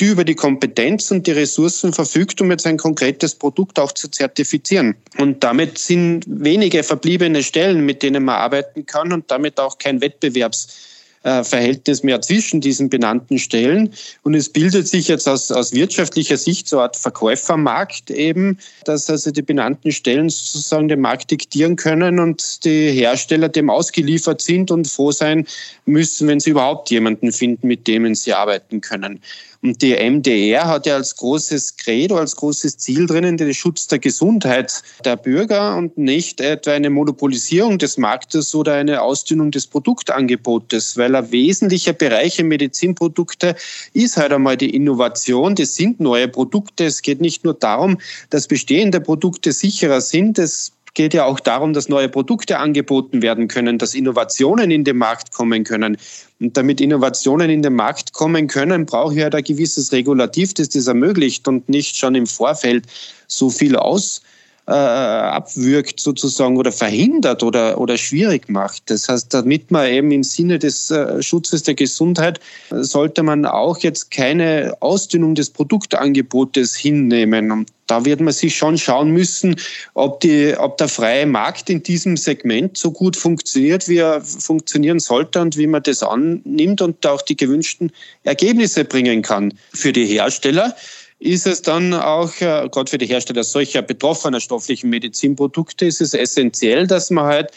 die 0.00 0.06
über 0.06 0.24
die 0.24 0.34
Kompetenz 0.34 1.10
und 1.10 1.26
die 1.26 1.32
Ressourcen 1.32 1.92
verfügt, 1.92 2.40
um 2.40 2.50
jetzt 2.50 2.66
ein 2.66 2.78
konkretes 2.78 3.34
Produkt 3.34 3.78
auch 3.78 3.92
zu 3.92 4.08
zertifizieren. 4.08 4.96
Und 5.18 5.44
damit 5.44 5.76
sind 5.76 6.24
wenige 6.26 6.82
verbliebene 6.82 7.42
Stellen, 7.42 7.84
mit 7.84 8.02
denen 8.02 8.24
man 8.24 8.36
arbeiten 8.36 8.86
kann 8.86 9.12
und 9.12 9.30
damit 9.30 9.60
auch 9.60 9.76
kein 9.76 10.00
Wettbewerbs 10.00 10.95
äh, 11.26 11.42
Verhältnis 11.42 12.04
mehr 12.04 12.20
zwischen 12.20 12.60
diesen 12.60 12.88
benannten 12.88 13.40
Stellen. 13.40 13.90
Und 14.22 14.34
es 14.34 14.48
bildet 14.48 14.86
sich 14.86 15.08
jetzt 15.08 15.28
aus, 15.28 15.50
aus 15.50 15.72
wirtschaftlicher 15.72 16.36
Sicht 16.36 16.68
so 16.68 16.76
eine 16.76 16.84
Art 16.84 16.96
Verkäufermarkt 16.96 18.10
eben, 18.10 18.58
dass 18.84 19.10
also 19.10 19.32
die 19.32 19.42
benannten 19.42 19.90
Stellen 19.90 20.28
sozusagen 20.30 20.86
den 20.86 21.00
Markt 21.00 21.32
diktieren 21.32 21.74
können 21.74 22.20
und 22.20 22.64
die 22.64 22.92
Hersteller 22.92 23.48
dem 23.48 23.70
ausgeliefert 23.70 24.40
sind 24.40 24.70
und 24.70 24.86
froh 24.86 25.10
sein 25.10 25.46
müssen, 25.84 26.28
wenn 26.28 26.38
sie 26.38 26.50
überhaupt 26.50 26.90
jemanden 26.90 27.32
finden, 27.32 27.66
mit 27.66 27.88
dem 27.88 28.14
sie 28.14 28.32
arbeiten 28.32 28.80
können. 28.80 29.20
Und 29.66 29.82
die 29.82 29.96
MDR 29.96 30.68
hat 30.68 30.86
ja 30.86 30.94
als 30.94 31.16
großes 31.16 31.76
Credo, 31.76 32.18
als 32.18 32.36
großes 32.36 32.78
Ziel 32.78 33.08
drinnen 33.08 33.36
den 33.36 33.52
Schutz 33.52 33.88
der 33.88 33.98
Gesundheit 33.98 34.80
der 35.04 35.16
Bürger 35.16 35.74
und 35.74 35.98
nicht 35.98 36.40
etwa 36.40 36.70
eine 36.70 36.88
Monopolisierung 36.88 37.76
des 37.76 37.98
Marktes 37.98 38.54
oder 38.54 38.74
eine 38.74 39.02
Ausdünnung 39.02 39.50
des 39.50 39.66
Produktangebotes, 39.66 40.96
weil 40.96 41.16
ein 41.16 41.32
wesentlicher 41.32 41.94
Bereich 41.94 42.38
im 42.38 42.46
Medizinprodukte 42.46 43.56
ist 43.92 44.16
halt 44.16 44.32
einmal 44.32 44.56
die 44.56 44.72
Innovation. 44.72 45.56
Das 45.56 45.74
sind 45.74 45.98
neue 45.98 46.28
Produkte. 46.28 46.84
Es 46.84 47.02
geht 47.02 47.20
nicht 47.20 47.42
nur 47.42 47.54
darum, 47.54 47.98
dass 48.30 48.46
bestehende 48.46 49.00
Produkte 49.00 49.50
sicherer 49.50 50.00
sind. 50.00 50.38
Es 50.38 50.75
geht 50.96 51.14
ja 51.14 51.26
auch 51.26 51.38
darum, 51.38 51.74
dass 51.74 51.88
neue 51.88 52.08
Produkte 52.08 52.58
angeboten 52.58 53.22
werden 53.22 53.46
können, 53.48 53.78
dass 53.78 53.94
Innovationen 53.94 54.70
in 54.70 54.82
den 54.82 54.96
Markt 54.96 55.30
kommen 55.32 55.62
können. 55.62 55.98
Und 56.40 56.56
damit 56.56 56.80
Innovationen 56.80 57.50
in 57.50 57.62
den 57.62 57.74
Markt 57.74 58.14
kommen 58.14 58.48
können, 58.48 58.86
brauche 58.86 59.14
ich 59.14 59.22
halt 59.22 59.34
ein 59.34 59.44
gewisses 59.44 59.92
Regulativ, 59.92 60.54
das 60.54 60.70
das 60.70 60.86
ermöglicht 60.86 61.46
und 61.46 61.68
nicht 61.68 61.96
schon 61.96 62.14
im 62.14 62.26
Vorfeld 62.26 62.86
so 63.28 63.50
viel 63.50 63.76
aus 63.76 64.22
äh, 64.68 64.72
abwürgt 64.72 66.00
sozusagen 66.00 66.56
oder 66.56 66.72
verhindert 66.72 67.42
oder, 67.42 67.80
oder 67.80 67.96
schwierig 67.96 68.48
macht. 68.48 68.90
Das 68.90 69.08
heißt, 69.08 69.32
damit 69.32 69.70
man 69.70 69.88
eben 69.88 70.10
im 70.10 70.24
Sinne 70.24 70.58
des 70.58 70.90
äh, 70.90 71.22
Schutzes 71.22 71.62
der 71.62 71.74
Gesundheit 71.74 72.40
sollte 72.70 73.22
man 73.22 73.46
auch 73.46 73.78
jetzt 73.78 74.10
keine 74.10 74.76
Ausdünnung 74.80 75.34
des 75.34 75.50
Produktangebotes 75.50 76.74
hinnehmen. 76.74 77.52
Und 77.52 77.70
da 77.86 78.04
wird 78.04 78.20
man 78.20 78.32
sich 78.32 78.56
schon 78.56 78.76
schauen 78.76 79.10
müssen, 79.12 79.54
ob, 79.94 80.18
die, 80.20 80.54
ob 80.58 80.76
der 80.78 80.88
freie 80.88 81.26
Markt 81.26 81.70
in 81.70 81.84
diesem 81.84 82.16
Segment 82.16 82.76
so 82.76 82.90
gut 82.90 83.16
funktioniert, 83.16 83.88
wie 83.88 83.98
er 83.98 84.20
funktionieren 84.20 84.98
sollte 84.98 85.40
und 85.40 85.56
wie 85.56 85.68
man 85.68 85.84
das 85.84 86.02
annimmt 86.02 86.82
und 86.82 87.06
auch 87.06 87.22
die 87.22 87.36
gewünschten 87.36 87.92
Ergebnisse 88.24 88.84
bringen 88.84 89.22
kann 89.22 89.54
für 89.72 89.92
die 89.92 90.06
Hersteller 90.06 90.74
ist 91.18 91.46
es 91.46 91.62
dann 91.62 91.94
auch, 91.94 92.32
äh, 92.40 92.68
gerade 92.70 92.90
für 92.90 92.98
die 92.98 93.06
Hersteller 93.06 93.44
solcher 93.44 93.82
betroffener 93.82 94.40
stofflichen 94.40 94.90
Medizinprodukte, 94.90 95.86
ist 95.86 96.00
es 96.00 96.14
essentiell, 96.14 96.86
dass 96.86 97.10
man 97.10 97.24
halt 97.24 97.50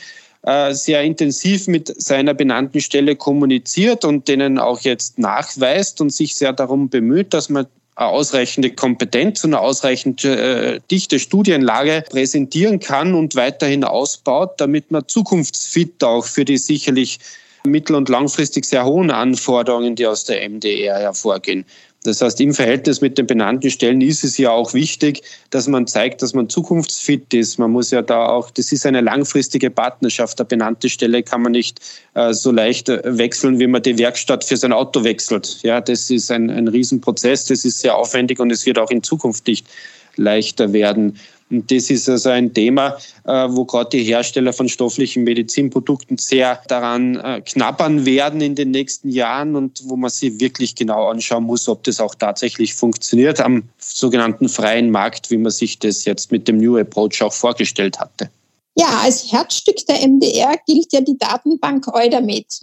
äh, 0.44 0.74
sehr 0.74 1.04
intensiv 1.04 1.68
mit 1.68 2.02
seiner 2.02 2.34
benannten 2.34 2.80
Stelle 2.80 3.16
kommuniziert 3.16 4.06
und 4.06 4.28
denen 4.28 4.58
auch 4.58 4.82
jetzt 4.82 5.20
nachweist 5.20 6.00
und 6.00 6.12
sich 6.12 6.36
sehr 6.36 6.54
darum 6.54 6.90
bemüht, 6.90 7.34
dass 7.34 7.50
man 7.50 7.68
eine 7.96 8.08
ausreichende 8.08 8.72
Kompetenz 8.72 9.44
und 9.44 9.54
eine 9.54 9.62
ausreichend 9.62 10.24
äh, 10.24 10.80
dichte 10.90 11.20
Studienlage 11.20 12.06
präsentieren 12.10 12.80
kann 12.80 13.14
und 13.14 13.36
weiterhin 13.36 13.84
ausbaut, 13.84 14.52
damit 14.62 14.90
man 14.90 15.06
zukunftsfit 15.06 16.02
auch 16.06 16.26
für 16.26 16.46
die 16.46 16.58
sicherlich 16.58 17.20
mittel- 17.66 17.98
und 17.98 18.08
langfristig 18.08 18.64
sehr 18.64 18.86
hohen 18.86 19.12
Anforderungen, 19.12 19.98
die 19.98 20.08
aus 20.08 20.24
der 20.24 20.48
MDR 20.50 21.00
hervorgehen, 21.00 21.66
das 22.04 22.22
heißt, 22.22 22.40
im 22.40 22.54
Verhältnis 22.54 23.02
mit 23.02 23.18
den 23.18 23.28
benannten 23.28 23.70
Stellen 23.70 24.00
ist 24.00 24.24
es 24.24 24.38
ja 24.38 24.52
auch 24.52 24.74
wichtig, 24.74 25.22
dass 25.50 25.68
man 25.68 25.86
zeigt, 25.86 26.22
dass 26.22 26.34
man 26.34 26.48
zukunftsfit 26.48 27.34
ist. 27.34 27.60
Man 27.60 27.72
muss 27.72 27.92
ja 27.92 28.02
da 28.02 28.28
auch, 28.28 28.50
das 28.52 28.72
ist 28.72 28.86
eine 28.86 29.02
langfristige 29.02 29.70
Partnerschaft. 29.70 30.40
Eine 30.40 30.48
benannte 30.48 30.88
Stelle 30.88 31.24
kann 31.24 31.42
man 31.42 31.52
nicht 31.52 31.82
äh, 32.14 32.34
so 32.34 32.52
leicht 32.52 32.88
äh, 32.88 33.02
wechseln, 33.18 33.60
wie 33.60 33.68
man 33.68 33.82
die 33.82 33.98
Werkstatt 33.98 34.46
für 34.46 34.56
sein 34.56 34.72
Auto 34.72 35.04
wechselt. 35.04 35.60
Ja, 35.64 35.82
das 35.82 36.10
ist 36.10 36.32
ein, 36.32 36.50
ein 36.50 36.70
Riesenprozess, 36.70 37.46
das 37.46 37.66
ist 37.66 37.82
sehr 37.82 37.98
aufwendig 37.98 38.40
und 38.40 38.50
es 38.50 38.66
wird 38.66 38.80
auch 38.80 38.92
in 38.92 39.04
Zukunft 39.04 39.46
nicht 39.48 39.68
leichter 40.16 40.72
werden. 40.72 41.18
Und 41.50 41.72
das 41.72 41.90
ist 41.90 42.08
also 42.08 42.30
ein 42.30 42.54
Thema, 42.54 42.98
äh, 43.24 43.48
wo 43.50 43.66
gerade 43.66 43.90
die 43.90 44.04
Hersteller 44.04 44.54
von 44.54 44.70
stofflichen 44.70 45.24
Medizinprodukten 45.24 46.18
sehr 46.18 46.62
daran 46.68 47.16
äh, 47.16 47.42
knabbern 47.42 48.06
werden 48.06 48.42
in 48.42 48.54
den 48.54 48.72
nächsten 48.72 49.10
Jahren 49.10 49.56
und 49.56 49.82
wo 49.86 49.96
man 49.96 50.12
sich 50.12 50.40
wirklich 50.40 50.76
genau 50.76 51.10
anschauen 51.10 51.46
muss, 51.46 51.68
ob 51.68 51.84
das 51.84 52.00
auch 52.00 52.14
tatsächlich 52.14 52.76
funktioniert 52.76 53.42
am 53.42 53.64
sogenannten 53.80 54.48
freien 54.48 54.92
Markt, 54.92 55.32
wie 55.32 55.38
man 55.38 55.52
sich 55.52 55.80
das 55.80 56.06
jetzt 56.06 56.32
mit 56.32 56.48
dem 56.48 56.58
New 56.58 56.78
Approach 56.78 57.24
auch 57.24 57.34
vorgestellt 57.34 58.00
hatte. 58.00 58.30
Ja, 58.76 59.02
als 59.04 59.32
Herzstück 59.32 59.86
der 59.88 60.08
MDR 60.08 60.56
gilt 60.68 60.94
ja 60.94 61.02
die 61.02 61.18
Datenbank 61.18 61.88
Eudamed. 61.94 62.62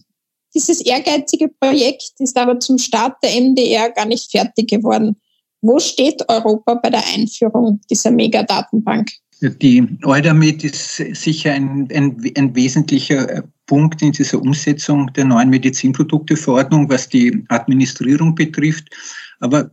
Dieses 0.55 0.81
ehrgeizige 0.81 1.49
Projekt 1.49 2.13
ist 2.21 2.37
aber 2.39 2.59
zum 2.61 2.79
Start 2.79 3.17
der 3.23 3.39
MDR 3.39 3.91
gar 3.91 4.07
nicht 4.07 4.31
fertig 4.31 4.71
geworden. 4.71 5.17
Wo 5.67 5.81
steht 5.81 6.23
Europa 6.29 6.75
bei 6.75 6.91
der 6.91 7.03
Einführung 7.15 7.81
dieser 7.91 8.13
Megadatenbank? 8.13 9.09
Die 9.41 9.87
Eudamed 10.05 10.63
ist 10.63 10.97
sicher 10.97 11.53
ein, 11.53 11.89
ein, 11.93 12.17
ein, 12.37 12.55
wesentlicher 12.55 13.43
Punkt 13.67 14.01
in 14.01 14.13
dieser 14.13 14.41
Umsetzung 14.41 15.13
der 15.13 15.25
neuen 15.25 15.51
Medizinprodukteverordnung, 15.51 16.89
was 16.89 17.09
die 17.09 17.45
Administrierung 17.49 18.35
betrifft. 18.35 18.89
Aber 19.41 19.71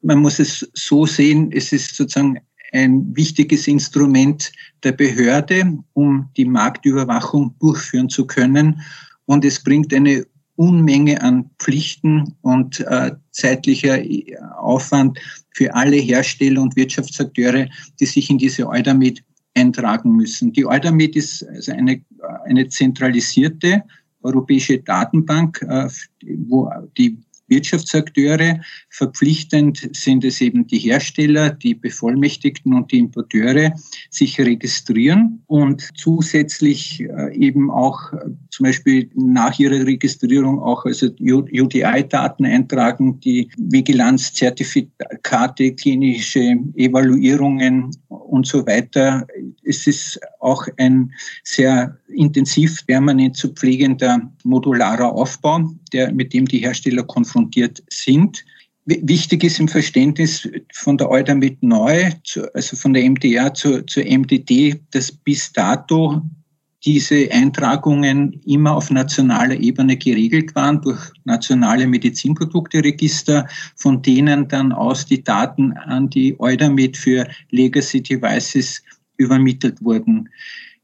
man 0.00 0.18
muss 0.18 0.38
es 0.38 0.68
so 0.72 1.04
sehen, 1.04 1.52
es 1.52 1.72
ist 1.72 1.94
sozusagen 1.94 2.38
ein 2.72 3.14
wichtiges 3.14 3.68
Instrument 3.68 4.50
der 4.82 4.92
Behörde, 4.92 5.78
um 5.92 6.28
die 6.36 6.46
Marktüberwachung 6.46 7.54
durchführen 7.60 8.08
zu 8.08 8.26
können. 8.26 8.80
Und 9.26 9.44
es 9.44 9.62
bringt 9.62 9.92
eine 9.92 10.26
Unmenge 10.56 11.20
an 11.20 11.50
Pflichten 11.58 12.34
und 12.42 12.80
äh, 12.80 13.12
zeitlicher 13.32 14.02
äh, 14.02 14.36
Aufwand 14.58 15.18
für 15.50 15.74
alle 15.74 15.96
Hersteller 15.96 16.62
und 16.62 16.76
Wirtschaftsakteure, 16.76 17.68
die 18.00 18.06
sich 18.06 18.30
in 18.30 18.38
diese 18.38 18.68
Eudamed 18.68 19.22
eintragen 19.54 20.12
müssen. 20.12 20.52
Die 20.52 20.66
Eudamed 20.66 21.16
ist 21.16 21.46
also 21.48 21.72
eine, 21.72 22.00
eine 22.44 22.68
zentralisierte 22.68 23.82
europäische 24.22 24.78
Datenbank, 24.78 25.62
äh, 25.62 25.88
wo 26.48 26.70
die 26.96 27.18
Wirtschaftsakteure. 27.48 28.60
Verpflichtend 28.90 29.88
sind 29.92 30.24
es 30.24 30.40
eben 30.40 30.66
die 30.66 30.78
Hersteller, 30.78 31.50
die 31.50 31.74
Bevollmächtigten 31.74 32.74
und 32.74 32.90
die 32.92 32.98
Importeure, 32.98 33.72
sich 34.10 34.40
registrieren 34.40 35.42
und 35.46 35.88
zusätzlich 35.96 37.00
äh, 37.00 37.36
eben 37.36 37.70
auch 37.70 38.12
äh, 38.12 38.18
zum 38.50 38.64
Beispiel 38.64 39.10
nach 39.14 39.58
ihrer 39.58 39.86
Registrierung 39.86 40.60
auch 40.60 40.84
also 40.84 41.08
UDI-Daten 41.20 42.44
eintragen, 42.44 43.20
die 43.20 43.48
Vigilanzzertifikate, 43.56 45.72
klinische 45.72 46.58
Evaluierungen 46.74 47.90
und 48.34 48.46
so 48.46 48.66
weiter. 48.66 49.26
Es 49.62 49.86
ist 49.86 50.20
auch 50.40 50.66
ein 50.76 51.12
sehr 51.44 51.96
intensiv 52.08 52.84
permanent 52.86 53.36
zu 53.36 53.48
pflegender 53.52 54.20
modularer 54.42 55.12
Aufbau, 55.12 55.72
der, 55.92 56.12
mit 56.12 56.32
dem 56.32 56.46
die 56.46 56.58
Hersteller 56.58 57.04
konfrontiert 57.04 57.82
sind. 57.88 58.44
Wichtig 58.86 59.44
ist 59.44 59.60
im 59.60 59.68
Verständnis 59.68 60.46
von 60.72 60.98
der 60.98 61.10
Eudamit 61.10 61.62
neu, 61.62 62.10
also 62.52 62.76
von 62.76 62.92
der 62.92 63.08
MDR 63.08 63.54
zur, 63.54 63.86
zur 63.86 64.04
MDD, 64.04 64.78
dass 64.90 65.10
bis 65.10 65.52
dato 65.52 66.20
diese 66.84 67.30
Eintragungen 67.30 68.40
immer 68.44 68.76
auf 68.76 68.90
nationaler 68.90 69.58
Ebene 69.58 69.96
geregelt 69.96 70.54
waren 70.54 70.82
durch 70.82 71.00
nationale 71.24 71.86
Medizinprodukteregister, 71.86 73.48
von 73.76 74.02
denen 74.02 74.48
dann 74.48 74.72
aus 74.72 75.06
die 75.06 75.24
Daten 75.24 75.72
an 75.72 76.10
die 76.10 76.38
Eudamit 76.38 76.96
für 76.96 77.26
Legacy 77.50 78.02
Devices 78.02 78.82
übermittelt 79.16 79.82
wurden. 79.82 80.28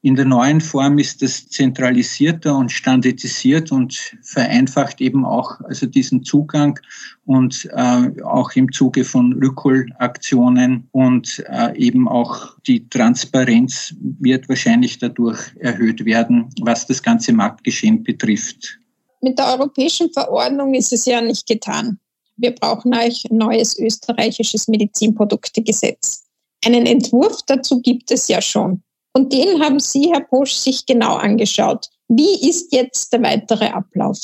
In 0.02 0.14
der 0.14 0.25
neuen 0.25 0.62
Form 0.62 0.99
ist 0.99 1.21
das 1.21 1.47
zentralisierter 1.49 2.57
und 2.57 2.73
standardisiert 2.73 3.71
und 3.71 4.16
vereinfacht 4.23 4.99
eben 5.02 5.26
auch 5.26 5.61
also 5.61 5.85
diesen 5.85 6.25
Zugang 6.25 6.80
und 7.26 7.69
äh, 7.73 8.23
auch 8.23 8.50
im 8.52 8.73
Zuge 8.73 9.04
von 9.04 9.35
Rückholaktionen 9.35 10.88
und 10.92 11.45
äh, 11.49 11.76
eben 11.76 12.09
auch 12.09 12.57
die 12.66 12.88
Transparenz 12.88 13.95
wird 14.00 14.49
wahrscheinlich 14.49 14.99
dadurch 14.99 15.38
erhöht 15.59 16.02
werden, 16.07 16.49
was 16.62 16.87
das 16.87 17.02
ganze 17.02 17.35
Marktgeschehen 17.35 18.02
betrifft. 18.02 18.78
Mit 19.21 19.38
der 19.38 19.49
europäischen 19.49 20.11
Verordnung 20.14 20.73
ist 20.73 20.95
es 20.95 21.04
ja 21.04 21.21
nicht 21.21 21.47
getan. 21.47 21.99
Wir 22.38 22.54
brauchen 22.54 22.95
ein 22.95 23.12
neues 23.28 23.78
österreichisches 23.78 24.66
Medizinproduktegesetz. 24.66 26.25
Einen 26.64 26.87
Entwurf 26.87 27.42
dazu 27.47 27.83
gibt 27.83 28.11
es 28.11 28.28
ja 28.28 28.40
schon. 28.40 28.83
Und 29.12 29.33
den 29.33 29.61
haben 29.61 29.81
Sie, 29.81 30.11
Herr 30.12 30.21
Bosch, 30.21 30.52
sich 30.52 30.87
genau 30.87 31.17
angeschaut. 31.17 31.87
Wie 32.09 32.49
ist 32.49 32.73
jetzt 32.73 33.12
der 33.12 33.23
weitere 33.23 33.67
Ablauf? 33.67 34.19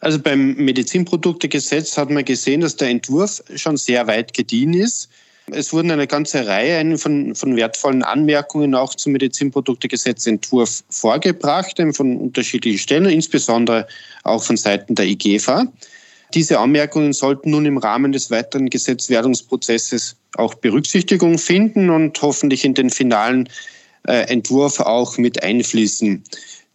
Also 0.00 0.18
beim 0.18 0.54
Medizinproduktegesetz 0.54 1.96
hat 1.98 2.10
man 2.10 2.24
gesehen, 2.24 2.62
dass 2.62 2.76
der 2.76 2.88
Entwurf 2.88 3.42
schon 3.56 3.76
sehr 3.76 4.06
weit 4.06 4.32
gediehen 4.32 4.72
ist. 4.72 5.10
Es 5.52 5.72
wurden 5.72 5.90
eine 5.90 6.06
ganze 6.06 6.46
Reihe 6.46 6.96
von, 6.96 7.34
von 7.34 7.56
wertvollen 7.56 8.02
Anmerkungen 8.02 8.74
auch 8.74 8.94
zum 8.94 9.12
Medizinproduktegesetzentwurf 9.12 10.84
vorgebracht, 10.88 11.82
von 11.92 12.16
unterschiedlichen 12.16 12.78
Stellen, 12.78 13.06
insbesondere 13.06 13.86
auch 14.22 14.42
von 14.42 14.56
Seiten 14.56 14.94
der 14.94 15.06
IGFA. 15.06 15.66
Diese 16.34 16.60
Anmerkungen 16.60 17.12
sollten 17.12 17.50
nun 17.50 17.66
im 17.66 17.78
Rahmen 17.78 18.12
des 18.12 18.30
weiteren 18.30 18.70
Gesetzwerdungsprozesses 18.70 20.16
auch 20.36 20.54
Berücksichtigung 20.54 21.38
finden 21.38 21.90
und 21.90 22.22
hoffentlich 22.22 22.64
in 22.64 22.74
den 22.74 22.90
finalen 22.90 23.48
Entwurf 24.04 24.80
auch 24.80 25.18
mit 25.18 25.42
einfließen. 25.42 26.22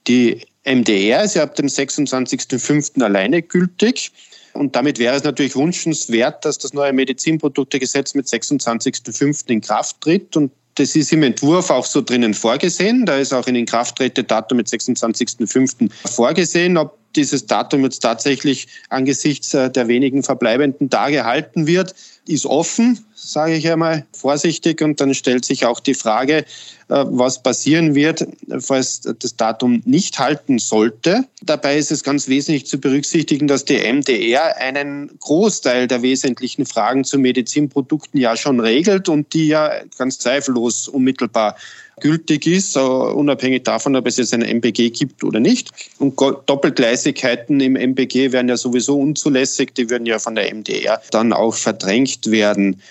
Die 0.08 0.42
MDR 0.64 1.24
ist 1.24 1.36
ja 1.36 1.44
ab 1.44 1.56
dem 1.56 1.68
26.05. 1.68 3.02
alleine 3.02 3.42
gültig. 3.42 4.12
Und 4.54 4.76
damit 4.76 5.00
wäre 5.00 5.16
es 5.16 5.24
natürlich 5.24 5.56
wünschenswert, 5.56 6.46
dass 6.46 6.58
das 6.58 6.74
neue 6.74 6.94
Medizinproduktegesetz 6.94 8.14
mit 8.14 8.28
26.05. 8.28 9.50
in 9.50 9.62
Kraft 9.62 10.00
tritt. 10.02 10.38
Und 10.38 10.52
das 10.76 10.96
ist 10.96 11.12
im 11.12 11.24
Entwurf 11.24 11.70
auch 11.70 11.86
so 11.86 12.02
drinnen 12.02 12.34
vorgesehen. 12.34 13.06
Da 13.06 13.18
ist 13.18 13.34
auch 13.34 13.48
ein 13.48 13.56
Inkrafttretedatum 13.56 14.58
mit 14.58 14.68
26.05. 14.68 15.90
vorgesehen. 16.08 16.78
Ob 16.78 16.98
dieses 17.16 17.46
Datum 17.46 17.84
jetzt 17.84 18.00
tatsächlich 18.00 18.68
angesichts 18.90 19.54
äh, 19.54 19.70
der 19.70 19.88
wenigen 19.88 20.24
verbleibenden 20.24 20.90
Tage 20.90 21.26
halten 21.26 21.68
wird, 21.68 21.96
ist 22.28 22.46
offen, 22.46 23.06
sage 23.16 23.56
ich 23.56 23.72
einmal 23.72 24.06
vorsichtig. 24.12 24.82
Und 24.82 25.02
dann 25.02 25.14
stellt 25.14 25.46
sich 25.46 25.66
auch 25.66 25.80
die 25.80 25.94
Frage, 25.94 26.38
äh, 26.38 26.44
was 26.88 27.42
passieren 27.42 27.96
wird, 27.96 28.28
falls 28.60 29.02
das 29.02 29.36
Datum 29.36 29.82
nicht 29.86 30.20
halten 30.20 30.60
sollte. 30.60 31.24
Dabei 31.42 31.78
ist 31.78 31.92
es 31.92 32.04
ganz 32.04 32.28
wesentlich 32.28 32.68
zu 32.68 32.80
berücksichtigen, 32.80 33.48
dass 33.48 33.66
die 33.66 33.78
MDR 33.78 34.58
einen 34.58 35.10
Großteil 35.20 35.88
der 35.88 36.02
wesentlichen 36.02 36.66
Fragen 36.66 37.04
zu 37.04 37.18
Medizinprodukten 37.18 38.20
ja 38.20 38.38
schon 38.38 38.60
regelt 38.60 39.10
und 39.10 39.34
die 39.34 39.48
ja 39.48 39.72
ganz 39.98 40.20
zweifellos 40.20 40.88
unmittelbar 40.88 41.56
gültig 42.02 42.46
ist, 42.46 42.76
unabhängig 42.76 43.64
davon, 43.64 43.96
ob 43.96 44.06
es 44.06 44.18
jetzt 44.18 44.34
ein 44.34 44.42
MPG 44.42 44.90
gibt 44.90 45.24
oder 45.24 45.40
nicht. 45.40 45.70
Und 45.98 46.20
Doppelgleisigkeiten 46.20 47.60
im 47.62 47.76
MPG 47.76 48.32
wären 48.32 48.50
ja 48.50 48.58
sowieso 48.58 49.00
unzulässig, 49.00 49.74
die 49.74 49.90
würden 49.90 50.06
ja 50.06 50.20
von 50.20 50.36
der 50.36 50.54
MDR 50.54 51.02
dann 51.12 51.34
auch 51.34 51.56
verdrängt 51.56 52.30
werden. 52.30 52.82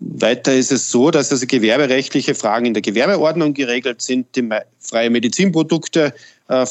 Weiter 0.00 0.54
ist 0.54 0.70
es 0.70 0.90
so, 0.90 1.10
dass 1.10 1.32
also 1.32 1.46
gewerberechtliche 1.46 2.34
Fragen 2.34 2.66
in 2.66 2.74
der 2.74 2.82
Gewerbeordnung 2.82 3.54
geregelt 3.54 4.00
sind. 4.00 4.34
Die 4.36 4.48
freie 4.78 5.10
Medizinprodukte 5.10 6.14
äh, 6.48 6.66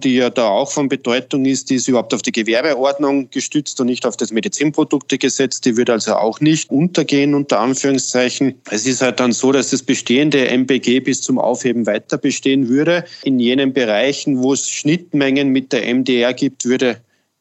die 0.00 0.16
ja 0.16 0.30
da 0.30 0.48
auch 0.48 0.72
von 0.72 0.88
Bedeutung 0.88 1.44
ist, 1.44 1.70
die 1.70 1.76
ist 1.76 1.88
überhaupt 1.88 2.14
auf 2.14 2.22
die 2.22 2.32
Gewerbeordnung 2.32 3.30
gestützt 3.30 3.80
und 3.80 3.86
nicht 3.86 4.06
auf 4.06 4.16
das 4.16 4.32
Medizinproduktegesetz. 4.32 5.60
Die 5.60 5.76
wird 5.76 5.90
also 5.90 6.14
auch 6.14 6.40
nicht 6.40 6.70
untergehen, 6.70 7.34
unter 7.34 7.60
Anführungszeichen. 7.60 8.54
Es 8.70 8.86
ist 8.86 9.02
halt 9.02 9.20
dann 9.20 9.32
so, 9.32 9.52
dass 9.52 9.70
das 9.70 9.82
bestehende 9.82 10.48
MPG 10.48 11.00
bis 11.00 11.22
zum 11.22 11.38
Aufheben 11.38 11.86
weiter 11.86 12.18
bestehen 12.18 12.68
würde. 12.68 13.04
In 13.22 13.38
jenen 13.38 13.72
Bereichen, 13.72 14.42
wo 14.42 14.54
es 14.54 14.68
Schnittmengen 14.68 15.50
mit 15.50 15.72
der 15.72 15.94
MDR 15.94 16.32
gibt, 16.32 16.64
würde 16.64 16.96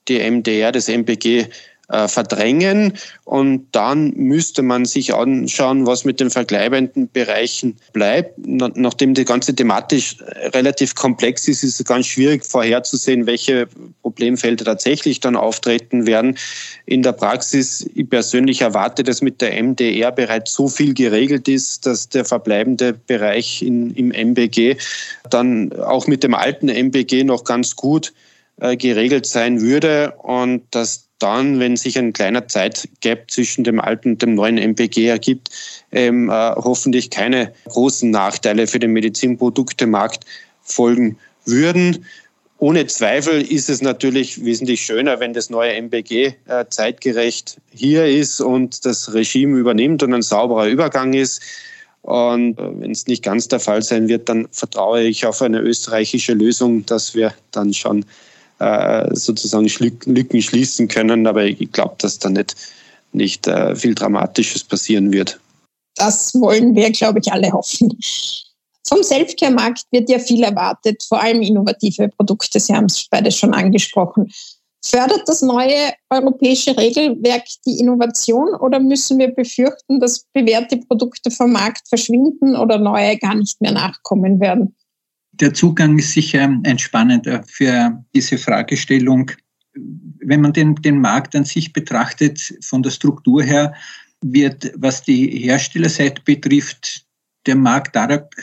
die 0.08 0.20
MDR 0.20 0.72
das 0.72 0.90
äh, 0.90 1.50
verdrängen. 1.90 2.94
Und 3.26 3.68
dann 3.74 4.14
müsste 4.16 4.62
man 4.62 4.86
sich 4.86 5.14
anschauen, 5.14 5.86
was 5.86 6.06
mit 6.06 6.20
den 6.20 6.30
vergleibenden 6.30 7.10
Bereichen 7.10 7.78
bleibt. 7.92 8.38
Nachdem 8.38 9.14
die 9.14 9.26
ganze 9.26 9.54
thematisch 9.54 10.18
relativ 10.54 10.96
komplex 10.96 11.48
ist, 11.48 11.64
ist 11.64 11.80
es 11.80 11.86
ganz 11.86 12.08
schwierig 12.08 12.46
vorherzusehen, 12.46 13.26
welche 13.28 13.68
Problemfelder 14.02 14.66
tatsächlich 14.66 15.20
dann 15.20 15.36
auftreten 15.36 16.08
werden. 16.08 16.38
In 16.86 17.04
der 17.04 17.12
Praxis, 17.12 17.88
ich 17.94 18.10
persönlich 18.10 18.62
erwarte, 18.62 19.04
dass 19.04 19.22
mit 19.22 19.42
der 19.42 19.62
MDR 19.62 20.12
bereits 20.12 20.54
so 20.54 20.68
viel 20.68 20.94
geregelt 20.94 21.48
ist, 21.48 21.86
dass 21.86 22.10
der 22.10 22.26
verbleibende 22.26 22.94
Bereich 22.94 23.62
in, 23.62 23.94
im 23.94 24.12
MBG 24.12 24.78
dann 25.30 25.74
auch 25.74 26.08
mit 26.08 26.24
dem 26.24 26.34
alten 26.34 26.70
MBG 26.70 27.24
noch 27.24 27.44
ganz 27.44 27.76
gut 27.76 28.14
äh, 28.58 28.78
geregelt 28.78 29.26
sein 29.26 29.62
würde 29.62 30.14
und 30.22 30.64
dass 30.72 31.10
dann, 31.24 31.60
wenn 31.60 31.78
sich 31.78 31.98
ein 31.98 32.12
kleiner 32.12 32.48
Zeitgap 32.48 33.32
zwischen 33.32 33.64
dem 33.64 33.80
alten 33.80 34.12
und 34.12 34.22
dem 34.22 34.36
neuen 34.36 34.58
MPG 34.58 35.08
ergibt, 35.08 35.50
ähm, 35.94 36.30
äh, 36.30 36.52
hoffentlich 36.56 37.10
keine 37.10 37.54
großen 37.70 38.12
Nachteile 38.12 38.68
für 38.68 38.80
den 38.80 38.92
Medizinproduktemarkt 38.92 40.26
folgen 40.62 41.18
würden. 41.46 42.06
Ohne 42.58 42.88
Zweifel 42.88 43.42
ist 43.42 43.70
es 43.70 43.82
natürlich 43.82 44.44
wesentlich 44.44 44.82
schöner, 44.82 45.20
wenn 45.22 45.34
das 45.34 45.50
neue 45.50 45.74
MPG 45.74 46.36
äh, 46.48 46.66
zeitgerecht 46.70 47.58
hier 47.74 48.06
ist 48.06 48.42
und 48.42 48.86
das 48.86 49.14
Regime 49.14 49.58
übernimmt 49.58 50.04
und 50.04 50.14
ein 50.14 50.22
sauberer 50.22 50.68
Übergang 50.68 51.14
ist. 51.14 51.42
Und 52.02 52.60
äh, 52.60 52.82
wenn 52.82 52.92
es 52.92 53.08
nicht 53.08 53.24
ganz 53.24 53.48
der 53.48 53.62
Fall 53.62 53.82
sein 53.82 54.10
wird, 54.10 54.28
dann 54.28 54.50
vertraue 54.52 55.04
ich 55.04 55.26
auf 55.26 55.42
eine 55.42 55.60
österreichische 55.60 56.34
Lösung, 56.34 56.86
dass 56.86 57.16
wir 57.16 57.34
dann 57.52 57.74
schon 57.74 58.06
äh, 58.60 59.16
sozusagen 59.16 59.68
Lücken 60.06 60.42
schließen 60.42 60.88
können. 60.88 61.28
Aber 61.28 61.44
ich 61.44 61.72
glaube, 61.72 61.96
dass 62.00 62.20
da 62.20 62.30
nicht, 62.30 62.56
nicht 63.12 63.48
äh, 63.48 63.76
viel 63.76 63.96
Dramatisches 63.96 64.64
passieren 64.64 65.12
wird. 65.12 65.40
Das 65.96 66.34
wollen 66.36 66.76
wir, 66.76 66.92
glaube 66.92 67.20
ich, 67.20 67.32
alle 67.32 67.52
hoffen. 67.52 67.98
Vom 68.88 69.02
Selfcare-Markt 69.02 69.86
wird 69.92 70.10
ja 70.10 70.20
viel 70.20 70.44
erwartet, 70.44 71.04
vor 71.04 71.22
allem 71.22 71.42
innovative 71.42 72.10
Produkte. 72.10 72.60
Sie 72.60 72.74
haben 72.74 72.86
es 72.86 73.08
beide 73.10 73.32
schon 73.32 73.54
angesprochen. 73.54 74.32
Fördert 74.86 75.22
das 75.28 75.42
neue 75.42 75.94
europäische 76.10 76.78
Regelwerk 76.78 77.46
die 77.66 77.80
Innovation 77.80 78.54
oder 78.56 78.82
müssen 78.82 79.18
wir 79.18 79.34
befürchten, 79.34 80.02
dass 80.02 80.26
bewährte 80.34 80.78
Produkte 80.78 81.32
vom 81.32 81.54
Markt 81.54 81.88
verschwinden 81.88 82.58
oder 82.58 82.78
neue 82.78 83.18
gar 83.18 83.36
nicht 83.36 83.62
mehr 83.62 83.72
nachkommen 83.72 84.42
werden? 84.42 84.76
Der 85.34 85.54
Zugang 85.54 85.98
ist 85.98 86.12
sicher 86.12 86.42
ein 86.64 86.78
spannender 86.78 87.44
für 87.48 88.04
diese 88.14 88.38
Fragestellung. 88.38 89.32
Wenn 89.74 90.42
man 90.42 90.54
den, 90.54 90.76
den 90.76 91.02
Markt 91.02 91.36
an 91.36 91.46
sich 91.46 91.74
betrachtet, 91.74 92.56
von 92.62 92.84
der 92.84 92.92
Struktur 92.92 93.42
her, 93.42 93.74
wird, 94.22 94.72
was 94.78 95.04
die 95.04 95.28
Herstellerseite 95.28 96.22
betrifft, 96.24 97.06
der 97.46 97.56
Markt 97.56 97.96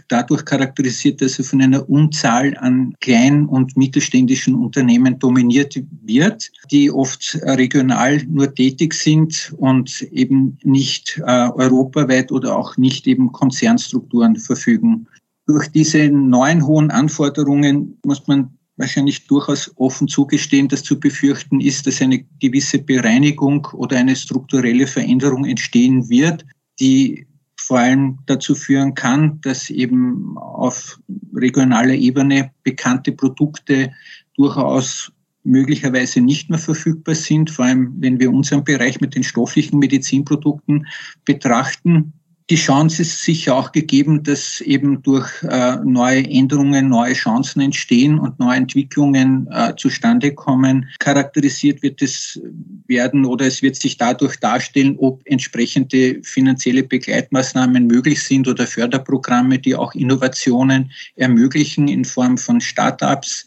dadurch 0.09 0.45
charakterisiert, 0.45 1.23
dass 1.23 1.39
er 1.39 1.45
von 1.45 1.63
einer 1.63 1.89
Unzahl 1.89 2.55
an 2.59 2.95
kleinen 3.01 3.47
und 3.47 3.77
mittelständischen 3.77 4.55
Unternehmen 4.55 5.19
dominiert 5.19 5.81
wird, 6.03 6.51
die 6.71 6.91
oft 6.91 7.39
regional 7.43 8.19
nur 8.29 8.55
tätig 8.55 8.93
sind 8.95 9.55
und 9.57 10.03
eben 10.03 10.59
nicht 10.63 11.19
äh, 11.25 11.49
europaweit 11.49 12.31
oder 12.31 12.57
auch 12.57 12.77
nicht 12.77 13.07
eben 13.07 13.33
Konzernstrukturen 13.33 14.37
verfügen. 14.37 15.07
Durch 15.51 15.67
diese 15.67 16.09
neuen 16.09 16.65
hohen 16.65 16.93
Anforderungen 16.93 17.99
muss 18.05 18.29
man 18.29 18.57
wahrscheinlich 18.77 19.27
durchaus 19.27 19.73
offen 19.75 20.07
zugestehen, 20.07 20.69
dass 20.69 20.85
zu 20.85 21.01
befürchten 21.01 21.61
ist, 21.61 21.89
dass 21.89 22.01
eine 22.01 22.25
gewisse 22.41 22.79
Bereinigung 22.79 23.67
oder 23.73 23.97
eine 23.97 24.15
strukturelle 24.15 24.87
Veränderung 24.87 25.45
entstehen 25.45 26.09
wird, 26.09 26.45
die 26.79 27.27
vor 27.59 27.81
allem 27.81 28.21
dazu 28.27 28.55
führen 28.55 28.95
kann, 28.95 29.41
dass 29.41 29.71
eben 29.71 30.39
auf 30.39 31.01
regionaler 31.35 31.95
Ebene 31.95 32.53
bekannte 32.63 33.11
Produkte 33.11 33.91
durchaus 34.37 35.11
möglicherweise 35.43 36.21
nicht 36.21 36.49
mehr 36.49 36.61
verfügbar 36.61 37.17
sind, 37.17 37.51
vor 37.51 37.65
allem 37.65 37.93
wenn 37.99 38.21
wir 38.21 38.31
unseren 38.31 38.63
Bereich 38.63 39.01
mit 39.01 39.17
den 39.17 39.25
stofflichen 39.25 39.81
Medizinprodukten 39.81 40.87
betrachten 41.25 42.13
die 42.51 42.57
Chance 42.57 43.03
ist 43.03 43.23
sicher 43.23 43.55
auch 43.55 43.71
gegeben, 43.71 44.25
dass 44.25 44.61
eben 44.61 45.03
durch 45.03 45.31
äh, 45.45 45.77
neue 45.85 46.29
Änderungen 46.29 46.89
neue 46.89 47.13
Chancen 47.13 47.61
entstehen 47.61 48.19
und 48.19 48.41
neue 48.41 48.57
Entwicklungen 48.57 49.47
äh, 49.53 49.73
zustande 49.77 50.35
kommen. 50.35 50.89
Charakterisiert 50.99 51.81
wird 51.85 52.03
es 52.03 52.41
werden 52.89 53.25
oder 53.25 53.47
es 53.47 53.63
wird 53.63 53.77
sich 53.77 53.97
dadurch 53.97 54.37
darstellen, 54.41 54.97
ob 54.99 55.23
entsprechende 55.27 56.21
finanzielle 56.25 56.83
Begleitmaßnahmen 56.83 57.87
möglich 57.87 58.21
sind 58.21 58.49
oder 58.49 58.67
Förderprogramme, 58.67 59.61
die 59.61 59.77
auch 59.77 59.95
Innovationen 59.95 60.91
ermöglichen 61.15 61.87
in 61.87 62.05
Form 62.05 62.37
von 62.37 62.61
Start-ups, 62.61 63.45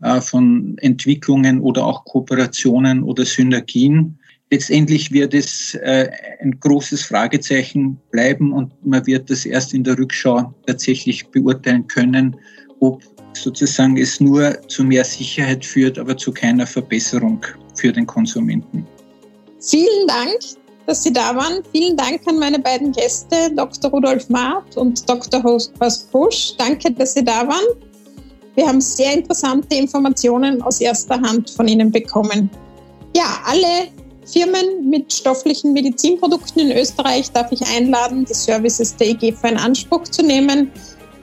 äh, 0.00 0.20
von 0.22 0.78
Entwicklungen 0.78 1.60
oder 1.60 1.84
auch 1.84 2.06
Kooperationen 2.06 3.02
oder 3.02 3.26
Synergien. 3.26 4.18
Letztendlich 4.50 5.10
wird 5.10 5.34
es 5.34 5.74
äh, 5.74 6.08
ein 6.40 6.58
großes 6.60 7.02
Fragezeichen 7.02 7.98
bleiben 8.12 8.52
und 8.52 8.72
man 8.86 9.04
wird 9.06 9.28
das 9.28 9.44
erst 9.44 9.74
in 9.74 9.82
der 9.82 9.98
Rückschau 9.98 10.54
tatsächlich 10.66 11.26
beurteilen 11.28 11.86
können, 11.88 12.36
ob 12.78 13.02
sozusagen 13.34 13.96
es 13.96 14.20
nur 14.20 14.56
zu 14.68 14.84
mehr 14.84 15.04
Sicherheit 15.04 15.64
führt, 15.64 15.98
aber 15.98 16.16
zu 16.16 16.32
keiner 16.32 16.66
Verbesserung 16.66 17.44
für 17.74 17.92
den 17.92 18.06
Konsumenten. 18.06 18.86
Vielen 19.60 20.06
Dank, 20.06 20.38
dass 20.86 21.02
Sie 21.02 21.12
da 21.12 21.34
waren. 21.34 21.62
Vielen 21.72 21.96
Dank 21.96 22.20
an 22.26 22.38
meine 22.38 22.60
beiden 22.60 22.92
Gäste, 22.92 23.50
Dr. 23.56 23.90
Rudolf 23.90 24.28
Maat 24.28 24.76
und 24.76 25.08
Dr. 25.08 25.42
Horst 25.42 26.12
Busch. 26.12 26.52
Danke, 26.56 26.92
dass 26.92 27.14
Sie 27.14 27.24
da 27.24 27.46
waren. 27.48 27.82
Wir 28.54 28.68
haben 28.68 28.80
sehr 28.80 29.12
interessante 29.12 29.74
Informationen 29.74 30.62
aus 30.62 30.80
erster 30.80 31.20
Hand 31.20 31.50
von 31.50 31.66
Ihnen 31.66 31.90
bekommen. 31.90 32.48
Ja, 33.14 33.40
alle 33.44 33.88
Firmen 34.26 34.90
mit 34.90 35.12
stofflichen 35.12 35.72
Medizinprodukten 35.72 36.62
in 36.62 36.76
Österreich 36.76 37.30
darf 37.30 37.52
ich 37.52 37.62
einladen, 37.66 38.24
die 38.24 38.34
Services 38.34 38.96
der 38.96 39.08
EGFA 39.10 39.48
in 39.48 39.56
Anspruch 39.56 40.04
zu 40.04 40.22
nehmen. 40.22 40.70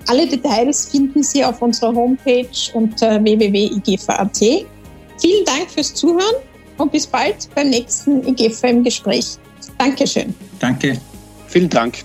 Alle 0.08 0.28
Details 0.28 0.88
finden 0.88 1.24
Sie 1.24 1.44
auf 1.44 1.62
unserer 1.62 1.94
Homepage 1.94 2.48
unter 2.74 3.24
www.igfa.at. 3.24 4.38
Vielen 4.38 5.46
Dank 5.46 5.70
fürs 5.70 5.94
Zuhören 5.94 6.36
und 6.78 6.92
bis 6.92 7.08
bald 7.08 7.50
beim 7.56 7.70
nächsten 7.70 8.26
EGFA 8.26 8.68
im 8.68 8.84
Gespräch. 8.84 9.38
Dankeschön. 9.78 10.34
Danke. 10.60 11.00
Vielen 11.48 11.70
Dank. 11.70 12.04